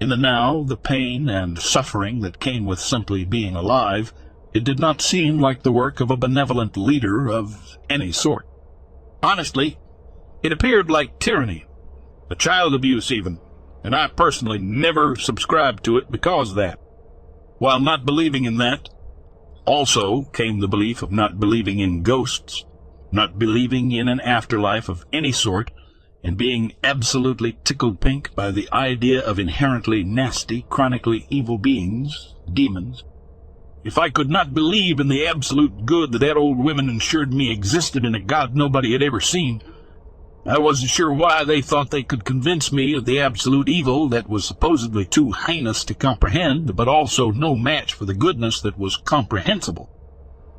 In 0.00 0.08
the 0.08 0.16
now, 0.16 0.64
the 0.64 0.76
pain 0.76 1.28
and 1.28 1.56
suffering 1.56 2.22
that 2.22 2.40
came 2.40 2.66
with 2.66 2.80
simply 2.80 3.24
being 3.24 3.54
alive, 3.54 4.12
it 4.56 4.64
did 4.64 4.80
not 4.80 5.02
seem 5.02 5.38
like 5.38 5.62
the 5.62 5.70
work 5.70 6.00
of 6.00 6.10
a 6.10 6.16
benevolent 6.16 6.78
leader 6.78 7.28
of 7.28 7.76
any 7.90 8.10
sort. 8.10 8.46
Honestly, 9.22 9.78
it 10.42 10.50
appeared 10.50 10.90
like 10.90 11.18
tyranny, 11.18 11.66
a 12.30 12.34
child 12.34 12.74
abuse 12.74 13.12
even, 13.12 13.38
and 13.84 13.94
I 13.94 14.08
personally 14.08 14.58
never 14.58 15.14
subscribed 15.14 15.84
to 15.84 15.98
it 15.98 16.10
because 16.10 16.50
of 16.50 16.56
that. 16.56 16.78
While 17.58 17.80
not 17.80 18.06
believing 18.06 18.46
in 18.46 18.56
that, 18.56 18.88
also 19.66 20.22
came 20.22 20.60
the 20.60 20.68
belief 20.68 21.02
of 21.02 21.12
not 21.12 21.38
believing 21.38 21.78
in 21.78 22.02
ghosts, 22.02 22.64
not 23.12 23.38
believing 23.38 23.92
in 23.92 24.08
an 24.08 24.20
afterlife 24.20 24.88
of 24.88 25.04
any 25.12 25.32
sort, 25.32 25.70
and 26.24 26.38
being 26.38 26.72
absolutely 26.82 27.58
tickled 27.62 28.00
pink 28.00 28.34
by 28.34 28.50
the 28.50 28.70
idea 28.72 29.22
of 29.22 29.38
inherently 29.38 30.02
nasty, 30.02 30.64
chronically 30.70 31.26
evil 31.28 31.58
beings, 31.58 32.34
demons. 32.50 33.04
If 33.86 33.98
I 33.98 34.10
could 34.10 34.28
not 34.28 34.52
believe 34.52 34.98
in 34.98 35.06
the 35.06 35.24
absolute 35.28 35.86
good 35.86 36.10
that 36.10 36.18
that 36.18 36.36
old 36.36 36.58
woman 36.58 36.90
assured 36.90 37.32
me 37.32 37.52
existed 37.52 38.04
in 38.04 38.16
a 38.16 38.20
God 38.20 38.56
nobody 38.56 38.90
had 38.90 39.00
ever 39.00 39.20
seen, 39.20 39.62
I 40.44 40.58
wasn't 40.58 40.90
sure 40.90 41.12
why 41.12 41.44
they 41.44 41.62
thought 41.62 41.92
they 41.92 42.02
could 42.02 42.24
convince 42.24 42.72
me 42.72 42.94
of 42.94 43.04
the 43.04 43.20
absolute 43.20 43.68
evil 43.68 44.08
that 44.08 44.28
was 44.28 44.44
supposedly 44.44 45.04
too 45.04 45.30
heinous 45.30 45.84
to 45.84 45.94
comprehend, 45.94 46.74
but 46.74 46.88
also 46.88 47.30
no 47.30 47.54
match 47.54 47.94
for 47.94 48.06
the 48.06 48.12
goodness 48.12 48.60
that 48.62 48.76
was 48.76 48.96
comprehensible. 48.96 49.88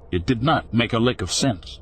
It 0.09 0.25
did 0.25 0.41
not 0.41 0.73
make 0.73 0.93
a 0.93 0.97
lick 0.97 1.21
of 1.21 1.29
sense. 1.29 1.81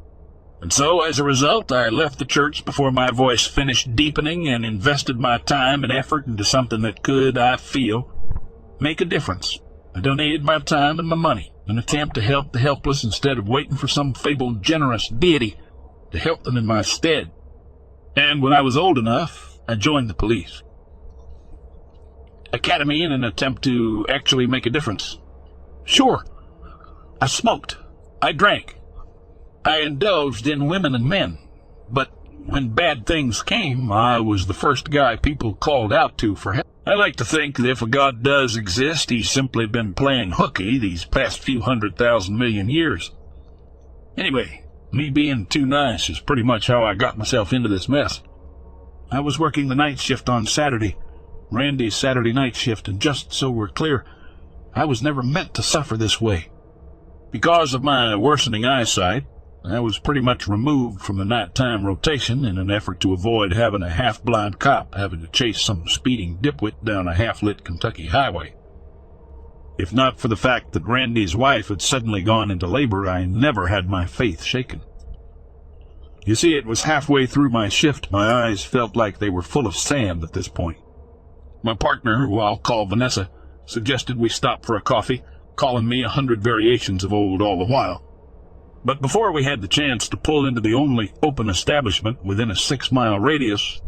And 0.61 0.73
so, 0.73 1.01
as 1.01 1.19
a 1.19 1.23
result, 1.23 1.71
I 1.71 1.89
left 1.89 2.17
the 2.17 2.25
church 2.25 2.65
before 2.65 2.91
my 2.91 3.11
voice 3.11 3.45
finished 3.45 3.95
deepening 3.95 4.47
and 4.47 4.65
invested 4.65 5.19
my 5.19 5.37
time 5.37 5.83
and 5.83 5.93
effort 5.93 6.25
into 6.25 6.43
something 6.43 6.81
that 6.81 7.03
could, 7.03 7.37
I 7.37 7.57
feel, 7.57 8.09
make 8.79 8.99
a 8.99 9.05
difference. 9.05 9.59
I 9.95 10.01
donated 10.01 10.43
my 10.43 10.59
time 10.59 10.99
and 10.99 11.07
my 11.07 11.15
money, 11.15 11.53
an 11.67 11.79
attempt 11.79 12.15
to 12.15 12.21
help 12.21 12.51
the 12.51 12.59
helpless 12.59 13.05
instead 13.05 13.37
of 13.37 13.47
waiting 13.47 13.77
for 13.77 13.87
some 13.87 14.13
fabled 14.13 14.61
generous 14.61 15.07
deity 15.07 15.57
to 16.11 16.19
help 16.19 16.43
them 16.43 16.57
in 16.57 16.65
my 16.65 16.81
stead. 16.81 17.31
And 18.15 18.41
when 18.41 18.51
I 18.51 18.59
was 18.59 18.75
old 18.75 18.97
enough, 18.97 19.57
I 19.69 19.75
joined 19.75 20.09
the 20.09 20.13
police. 20.13 20.61
Academy 22.51 23.03
in 23.03 23.13
an 23.13 23.23
attempt 23.23 23.63
to 23.63 24.05
actually 24.09 24.47
make 24.47 24.65
a 24.65 24.69
difference. 24.69 25.17
Sure, 25.85 26.25
I 27.21 27.27
smoked. 27.27 27.77
I 28.21 28.33
drank. 28.33 28.77
I 29.63 29.79
indulged 29.79 30.45
in 30.45 30.67
women 30.67 30.93
and 30.93 31.05
men. 31.05 31.37
But 31.89 32.11
when 32.45 32.69
bad 32.69 33.05
things 33.05 33.41
came, 33.41 33.91
I 33.91 34.19
was 34.19 34.45
the 34.45 34.53
first 34.53 34.91
guy 34.91 35.15
people 35.15 35.55
called 35.55 35.91
out 35.91 36.17
to 36.19 36.35
for 36.35 36.53
help. 36.53 36.67
I 36.85 36.93
like 36.93 37.15
to 37.15 37.25
think 37.25 37.57
that 37.57 37.69
if 37.69 37.81
a 37.81 37.87
God 37.87 38.21
does 38.21 38.55
exist, 38.55 39.09
he's 39.09 39.29
simply 39.29 39.65
been 39.65 39.95
playing 39.95 40.33
hooky 40.33 40.77
these 40.77 41.05
past 41.05 41.39
few 41.39 41.61
hundred 41.61 41.97
thousand 41.97 42.37
million 42.37 42.69
years. 42.69 43.11
Anyway, 44.15 44.63
me 44.91 45.09
being 45.09 45.47
too 45.47 45.65
nice 45.65 46.09
is 46.09 46.19
pretty 46.19 46.43
much 46.43 46.67
how 46.67 46.83
I 46.83 46.93
got 46.93 47.17
myself 47.17 47.51
into 47.51 47.67
this 47.67 47.89
mess. 47.89 48.21
I 49.11 49.19
was 49.19 49.39
working 49.39 49.67
the 49.67 49.75
night 49.75 49.99
shift 49.99 50.29
on 50.29 50.45
Saturday, 50.45 50.95
Randy's 51.49 51.95
Saturday 51.95 52.33
night 52.33 52.55
shift, 52.55 52.87
and 52.87 52.99
just 52.99 53.33
so 53.33 53.49
we're 53.49 53.67
clear, 53.67 54.05
I 54.75 54.85
was 54.85 55.01
never 55.01 55.23
meant 55.23 55.55
to 55.55 55.63
suffer 55.63 55.97
this 55.97 56.21
way. 56.21 56.49
Because 57.31 57.73
of 57.73 57.83
my 57.83 58.15
worsening 58.15 58.65
eyesight, 58.65 59.25
I 59.67 59.79
was 59.79 59.97
pretty 59.97 60.21
much 60.21 60.47
removed 60.47 61.01
from 61.01 61.17
the 61.17 61.25
nighttime 61.25 61.85
rotation 61.85 62.45
in 62.45 62.59
an 62.59 62.69
effort 62.69 62.99
to 62.99 63.13
avoid 63.13 63.53
having 63.53 63.81
a 63.81 63.89
half-blind 63.89 64.59
cop 64.59 64.93
having 64.93 65.21
to 65.21 65.27
chase 65.27 65.59
some 65.59 65.87
speeding 65.87 66.37
dipwit 66.37 66.83
down 66.83 67.07
a 67.07 67.15
half-lit 67.15 67.63
Kentucky 67.63 68.07
highway. 68.07 68.53
If 69.77 69.91
not 69.91 70.19
for 70.19 70.27
the 70.27 70.37
fact 70.37 70.73
that 70.73 70.85
Randy's 70.85 71.35
wife 71.35 71.69
had 71.69 71.81
suddenly 71.81 72.21
gone 72.21 72.51
into 72.51 72.67
labor, 72.67 73.07
I 73.07 73.25
never 73.25 73.67
had 73.67 73.89
my 73.89 74.05
faith 74.05 74.43
shaken. 74.43 74.81
You 76.25 76.35
see, 76.35 76.55
it 76.55 76.65
was 76.65 76.83
halfway 76.83 77.25
through 77.25 77.49
my 77.49 77.67
shift 77.67 78.11
my 78.11 78.31
eyes 78.31 78.63
felt 78.63 78.95
like 78.95 79.17
they 79.17 79.29
were 79.29 79.41
full 79.41 79.67
of 79.67 79.75
sand 79.75 80.23
at 80.23 80.33
this 80.33 80.47
point. 80.47 80.77
My 81.63 81.73
partner, 81.73 82.25
who 82.25 82.39
I'll 82.39 82.57
call 82.57 82.85
Vanessa, 82.85 83.29
suggested 83.65 84.17
we 84.17 84.29
stop 84.29 84.63
for 84.63 84.75
a 84.75 84.81
coffee, 84.81 85.23
calling 85.55 85.87
me 85.87 86.03
a 86.03 86.09
hundred 86.09 86.43
variations 86.43 87.03
of 87.03 87.11
old 87.11 87.41
all 87.41 87.57
the 87.57 87.71
while. 87.71 88.04
But 88.85 89.01
before 89.01 89.31
we 89.31 89.43
had 89.43 89.61
the 89.61 89.67
chance 89.67 90.07
to 90.09 90.17
pull 90.17 90.45
into 90.45 90.61
the 90.61 90.75
only 90.75 91.11
open 91.23 91.49
establishment 91.49 92.23
within 92.23 92.51
a 92.51 92.55
six-mile 92.55 93.19
radius, 93.19 93.81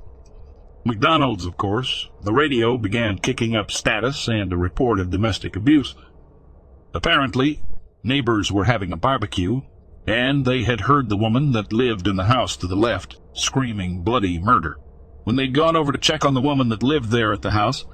McDonald's, 0.84 1.45
of 1.45 1.56
course, 1.56 2.10
the 2.24 2.34
radio 2.34 2.80
began 2.80 3.20
kicking 3.20 3.56
up 3.56 3.70
status 3.70 4.28
and 4.28 4.52
a 4.52 4.58
report 4.58 5.00
of 5.00 5.12
domestic 5.12 5.56
abuse. 5.56 5.93
Apparently, 6.95 7.62
neighbors 8.02 8.52
were 8.52 8.64
having 8.64 8.91
a 8.91 8.98
barbecue, 8.98 9.62
and 10.08 10.45
they 10.45 10.64
had 10.64 10.82
heard 10.82 11.10
the 11.10 11.18
woman 11.18 11.52
that 11.52 11.72
lived 11.72 12.08
in 12.08 12.16
the 12.16 12.24
house 12.24 12.58
to 12.58 12.66
the 12.66 12.76
left 12.76 13.18
screaming 13.34 14.02
bloody 14.02 14.39
murder. 14.39 14.80
When 15.26 15.36
they'd 15.36 15.54
gone 15.54 15.76
over 15.76 15.91
to 15.91 16.00
check 16.00 16.26
on 16.26 16.34
the 16.34 16.41
woman 16.41 16.70
that 16.70 16.82
lived 16.82 17.12
there 17.12 17.34
at 17.34 17.43
the 17.43 17.52
house, 17.52 17.86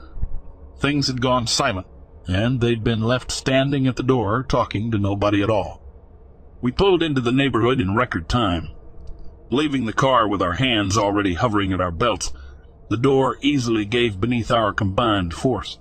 things 0.79 1.07
had 1.07 1.19
gone 1.19 1.47
silent, 1.47 1.87
and 2.27 2.61
they'd 2.61 2.83
been 2.83 3.01
left 3.01 3.29
standing 3.29 3.87
at 3.87 3.97
the 3.97 4.03
door 4.03 4.41
talking 4.43 4.89
to 4.91 4.97
nobody 4.97 5.41
at 5.41 5.49
all. 5.49 5.82
We 6.63 6.71
pulled 6.71 7.03
into 7.03 7.19
the 7.19 7.33
neighborhood 7.33 7.81
in 7.81 7.93
record 7.93 8.29
time, 8.29 8.69
leaving 9.49 9.85
the 9.85 9.91
car 9.91 10.29
with 10.29 10.41
our 10.41 10.53
hands 10.53 10.97
already 10.97 11.33
hovering 11.33 11.73
at 11.73 11.81
our 11.81 11.91
belts 11.91 12.31
the 12.89 12.95
door 12.95 13.37
easily 13.41 13.83
gave 13.83 14.21
beneath 14.21 14.49
our 14.49 14.71
combined 14.71 15.33
force. 15.33 15.77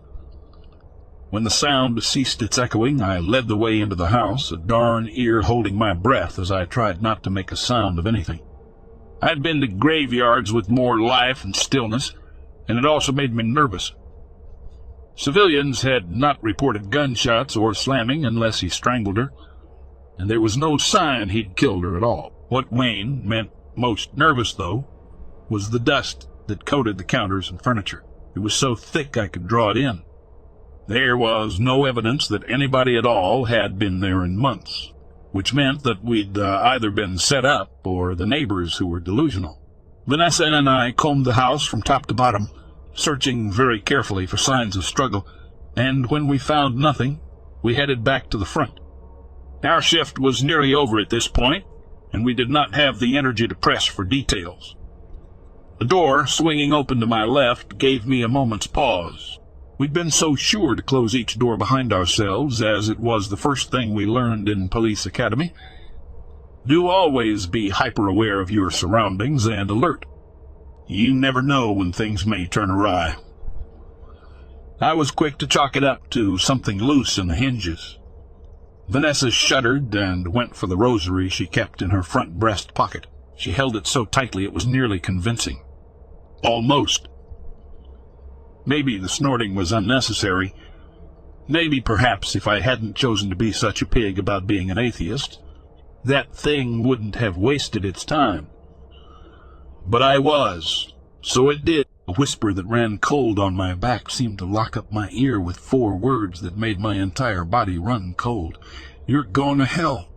When 1.30 1.45
the 1.45 1.51
sound 1.51 2.03
ceased 2.03 2.43
its 2.43 2.59
echoing, 2.59 3.01
I 3.01 3.20
led 3.20 3.47
the 3.47 3.57
way 3.57 3.78
into 3.78 3.95
the 3.95 4.09
house, 4.09 4.51
a 4.51 4.57
darn 4.57 5.09
ear 5.12 5.43
holding 5.43 5.76
my 5.76 5.95
breath 5.95 6.37
as 6.37 6.51
I 6.51 6.64
tried 6.64 7.01
not 7.01 7.22
to 7.22 7.30
make 7.30 7.53
a 7.53 7.57
sound 7.57 8.01
of 8.01 8.07
anything. 8.09 8.41
I'd 9.22 9.41
been 9.41 9.61
to 9.61 9.68
graveyards 9.68 10.53
with 10.53 10.68
more 10.68 11.01
life 11.01 11.45
and 11.45 11.55
stillness, 11.55 12.12
and 12.68 12.76
it 12.76 12.85
also 12.85 13.12
made 13.12 13.33
me 13.33 13.45
nervous. 13.45 13.93
Civilians 15.14 15.83
had 15.83 16.11
not 16.11 16.43
reported 16.43 16.91
gunshots 16.91 17.55
or 17.55 17.72
slamming 17.72 18.24
unless 18.24 18.62
he 18.62 18.68
strangled 18.68 19.16
her, 19.16 19.30
and 20.23 20.31
there 20.31 20.41
was 20.41 20.57
no 20.57 20.77
sign 20.77 21.31
he'd 21.31 21.57
killed 21.57 21.83
her 21.83 21.97
at 21.97 22.05
all. 22.05 22.31
What 22.49 22.73
Wayne 22.73 23.29
meant 23.29 23.51
most 23.75 24.16
nervous, 24.16 24.55
though, 24.55 24.87
was 25.49 25.70
the 25.70 25.81
dust 25.81 26.29
that 26.47 26.64
coated 26.64 26.97
the 26.97 27.03
counters 27.03 27.51
and 27.51 27.61
furniture. 27.61 28.05
It 28.37 28.39
was 28.39 28.55
so 28.55 28.77
thick 28.77 29.16
I 29.16 29.27
could 29.27 29.49
draw 29.49 29.70
it 29.70 29.77
in. 29.77 30.05
There 30.87 31.16
was 31.16 31.59
no 31.59 31.87
evidence 31.87 32.29
that 32.29 32.49
anybody 32.49 32.97
at 32.97 33.05
all 33.05 33.47
had 33.47 33.81
been 33.81 33.99
there 33.99 34.23
in 34.23 34.39
months, 34.39 34.93
which 35.33 35.53
meant 35.53 35.83
that 35.83 36.05
we'd 36.05 36.39
uh, 36.39 36.61
either 36.66 36.93
been 36.93 37.18
set 37.18 37.45
up 37.45 37.85
or 37.85 38.14
the 38.14 38.25
neighbors 38.25 38.77
who 38.77 38.87
were 38.87 39.01
delusional. 39.01 39.61
Vanessa 40.07 40.45
and 40.45 40.70
I 40.70 40.93
combed 40.93 41.25
the 41.25 41.33
house 41.33 41.66
from 41.66 41.83
top 41.83 42.07
to 42.07 42.14
bottom, 42.14 42.49
searching 42.95 43.51
very 43.51 43.81
carefully 43.81 44.27
for 44.27 44.37
signs 44.37 44.77
of 44.77 44.85
struggle, 44.85 45.27
and 45.75 46.09
when 46.12 46.29
we 46.29 46.39
found 46.39 46.77
nothing, 46.77 47.18
we 47.61 47.75
headed 47.75 48.05
back 48.05 48.31
to 48.31 48.39
the 48.39 48.47
front. 48.47 48.79
Our 49.65 49.81
shift 49.81 50.19
was 50.19 50.43
nearly 50.43 50.75
over 50.75 50.99
at 50.99 51.11
this 51.11 51.29
point, 51.29 51.65
and 52.13 52.25
we 52.25 52.35
did 52.35 52.51
not 52.51 52.75
have 52.75 52.99
the 52.99 53.17
energy 53.17 53.47
to 53.47 53.55
press 53.55 53.85
for 53.85 54.05
details. 54.05 54.77
The 55.79 55.85
door, 55.87 56.27
swinging 56.27 56.73
open 56.73 57.01
to 57.01 57.07
my 57.07 57.25
left, 57.25 57.79
gave 57.79 58.07
me 58.07 58.23
a 58.23 58.29
moment's 58.29 58.67
pause. 58.67 59.39
We'd 59.79 59.93
been 59.93 60.11
so 60.11 60.37
sure 60.37 60.75
to 60.75 60.83
close 60.83 61.15
each 61.15 61.39
door 61.39 61.57
behind 61.57 61.93
ourselves, 61.93 62.63
as 62.63 62.89
it 62.89 63.01
was 63.01 63.29
the 63.29 63.37
first 63.37 63.71
thing 63.71 63.95
we 63.95 64.07
learned 64.07 64.49
in 64.49 64.69
Police 64.69 65.07
Academy. 65.07 65.53
Do 66.67 66.87
always 66.87 67.47
be 67.47 67.71
hyper-aware 67.71 68.41
of 68.41 68.51
your 68.51 68.71
surroundings 68.71 69.47
and 69.47 69.69
alert. 69.71 70.05
You 70.87 71.15
never 71.15 71.43
know 71.43 71.73
when 71.73 71.93
things 71.93 72.27
may 72.27 72.47
turn 72.47 72.71
awry. 72.71 73.17
I 74.81 74.93
was 74.93 75.11
quick 75.11 75.39
to 75.39 75.47
chalk 75.47 75.77
it 75.77 75.83
up 75.83 76.11
to 76.11 76.39
something 76.39 76.79
loose 76.79 77.19
in 77.19 77.29
the 77.29 77.35
hinges. 77.35 77.99
Vanessa 78.89 79.30
shuddered 79.30 79.95
and 79.95 80.33
went 80.33 80.57
for 80.57 80.66
the 80.66 80.76
rosary 80.76 81.28
she 81.28 81.47
kept 81.47 81.83
in 81.83 81.91
her 81.91 82.03
front 82.03 82.39
breast 82.39 82.74
pocket. 82.74 83.07
She 83.37 83.53
held 83.53 83.76
it 83.76 83.87
so 83.87 84.05
tightly 84.05 84.45
it 84.45 84.53
was 84.53 84.66
nearly 84.66 85.01
convincing. 85.01 85.62
Almost. 86.43 87.09
Maybe 88.66 88.99
the 88.99 89.09
snorting 89.09 89.55
was 89.55 89.72
unnecessary. 89.72 90.55
Maybe, 91.49 91.80
perhaps, 91.80 92.37
if 92.37 92.47
I 92.47 92.61
hadn't 92.61 92.97
chosen 92.97 93.30
to 93.30 93.37
be 93.37 93.53
such 93.53 93.83
a 93.83 93.87
pig 93.87 94.18
about 94.18 94.47
being 94.47 94.70
an 94.70 94.78
atheist, 94.78 95.41
that 96.05 96.35
thing 96.35 96.83
wouldn't 96.83 97.16
have 97.16 97.37
wasted 97.37 97.85
its 97.85 98.05
time. 98.05 98.49
But 99.87 100.03
I 100.03 100.18
was, 100.18 100.93
so 101.20 101.51
it 101.51 101.64
did. 101.64 101.87
A 102.09 102.12
whisper 102.14 102.53
that 102.53 102.66
ran 102.66 102.98
cold 102.98 103.38
on 103.38 103.55
my 103.55 103.74
back 103.74 104.11
seemed 104.11 104.38
to 104.38 104.44
lock 104.44 104.76
up 104.76 104.90
my 104.90 105.09
ear 105.12 105.40
with 105.40 105.57
four 105.57 105.94
words 105.94 106.40
that 106.40 106.57
made 106.57 106.80
my 106.80 106.96
entire 106.96 107.44
body 107.44 107.78
run 107.78 108.14
cold. 108.16 108.59
You're 109.07 109.22
going 109.22 109.59
to 109.59 109.64
hell. 109.64 110.09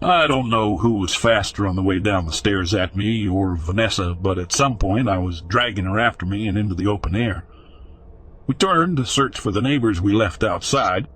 I 0.00 0.26
don't 0.26 0.48
know 0.48 0.78
who 0.78 0.94
was 0.94 1.14
faster 1.14 1.66
on 1.66 1.76
the 1.76 1.82
way 1.82 1.98
down 1.98 2.24
the 2.24 2.32
stairs 2.32 2.72
at 2.72 2.96
me 2.96 3.28
or 3.28 3.56
Vanessa, 3.56 4.14
but 4.14 4.38
at 4.38 4.52
some 4.52 4.78
point 4.78 5.06
I 5.06 5.18
was 5.18 5.42
dragging 5.42 5.84
her 5.84 6.00
after 6.00 6.24
me 6.24 6.48
and 6.48 6.56
into 6.56 6.74
the 6.74 6.86
open 6.86 7.14
air. 7.14 7.44
We 8.46 8.54
turned 8.54 8.96
to 8.96 9.04
search 9.04 9.38
for 9.38 9.52
the 9.52 9.62
neighbors 9.62 10.00
we 10.00 10.14
left 10.14 10.42
outside, 10.42 11.08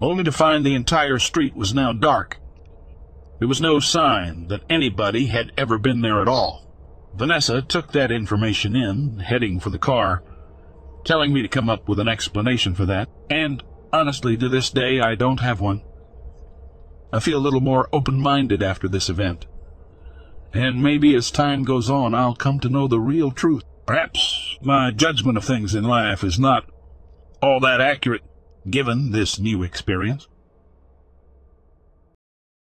only 0.00 0.24
to 0.24 0.32
find 0.32 0.64
the 0.64 0.74
entire 0.74 1.18
street 1.18 1.54
was 1.54 1.74
now 1.74 1.92
dark. 1.92 2.38
There 3.38 3.48
was 3.48 3.60
no 3.60 3.80
sign 3.80 4.48
that 4.48 4.64
anybody 4.70 5.26
had 5.26 5.52
ever 5.58 5.78
been 5.78 6.00
there 6.00 6.22
at 6.22 6.28
all. 6.28 6.69
Vanessa 7.20 7.60
took 7.60 7.92
that 7.92 8.10
information 8.10 8.74
in, 8.74 9.18
heading 9.18 9.60
for 9.60 9.68
the 9.68 9.78
car, 9.78 10.22
telling 11.04 11.34
me 11.34 11.42
to 11.42 11.48
come 11.48 11.68
up 11.68 11.86
with 11.86 12.00
an 12.00 12.08
explanation 12.08 12.74
for 12.74 12.86
that, 12.86 13.10
and 13.28 13.62
honestly, 13.92 14.38
to 14.38 14.48
this 14.48 14.70
day, 14.70 15.00
I 15.00 15.16
don't 15.16 15.40
have 15.40 15.60
one. 15.60 15.82
I 17.12 17.20
feel 17.20 17.36
a 17.36 17.44
little 17.44 17.60
more 17.60 17.90
open-minded 17.92 18.62
after 18.62 18.88
this 18.88 19.10
event. 19.10 19.44
And 20.54 20.82
maybe 20.82 21.14
as 21.14 21.30
time 21.30 21.62
goes 21.62 21.90
on, 21.90 22.14
I'll 22.14 22.34
come 22.34 22.58
to 22.60 22.70
know 22.70 22.88
the 22.88 22.98
real 22.98 23.30
truth. 23.32 23.64
Perhaps 23.84 24.56
my 24.62 24.90
judgment 24.90 25.36
of 25.36 25.44
things 25.44 25.74
in 25.74 25.84
life 25.84 26.24
is 26.24 26.38
not 26.38 26.70
all 27.42 27.60
that 27.60 27.82
accurate, 27.82 28.22
given 28.70 29.12
this 29.12 29.38
new 29.38 29.62
experience. 29.62 30.26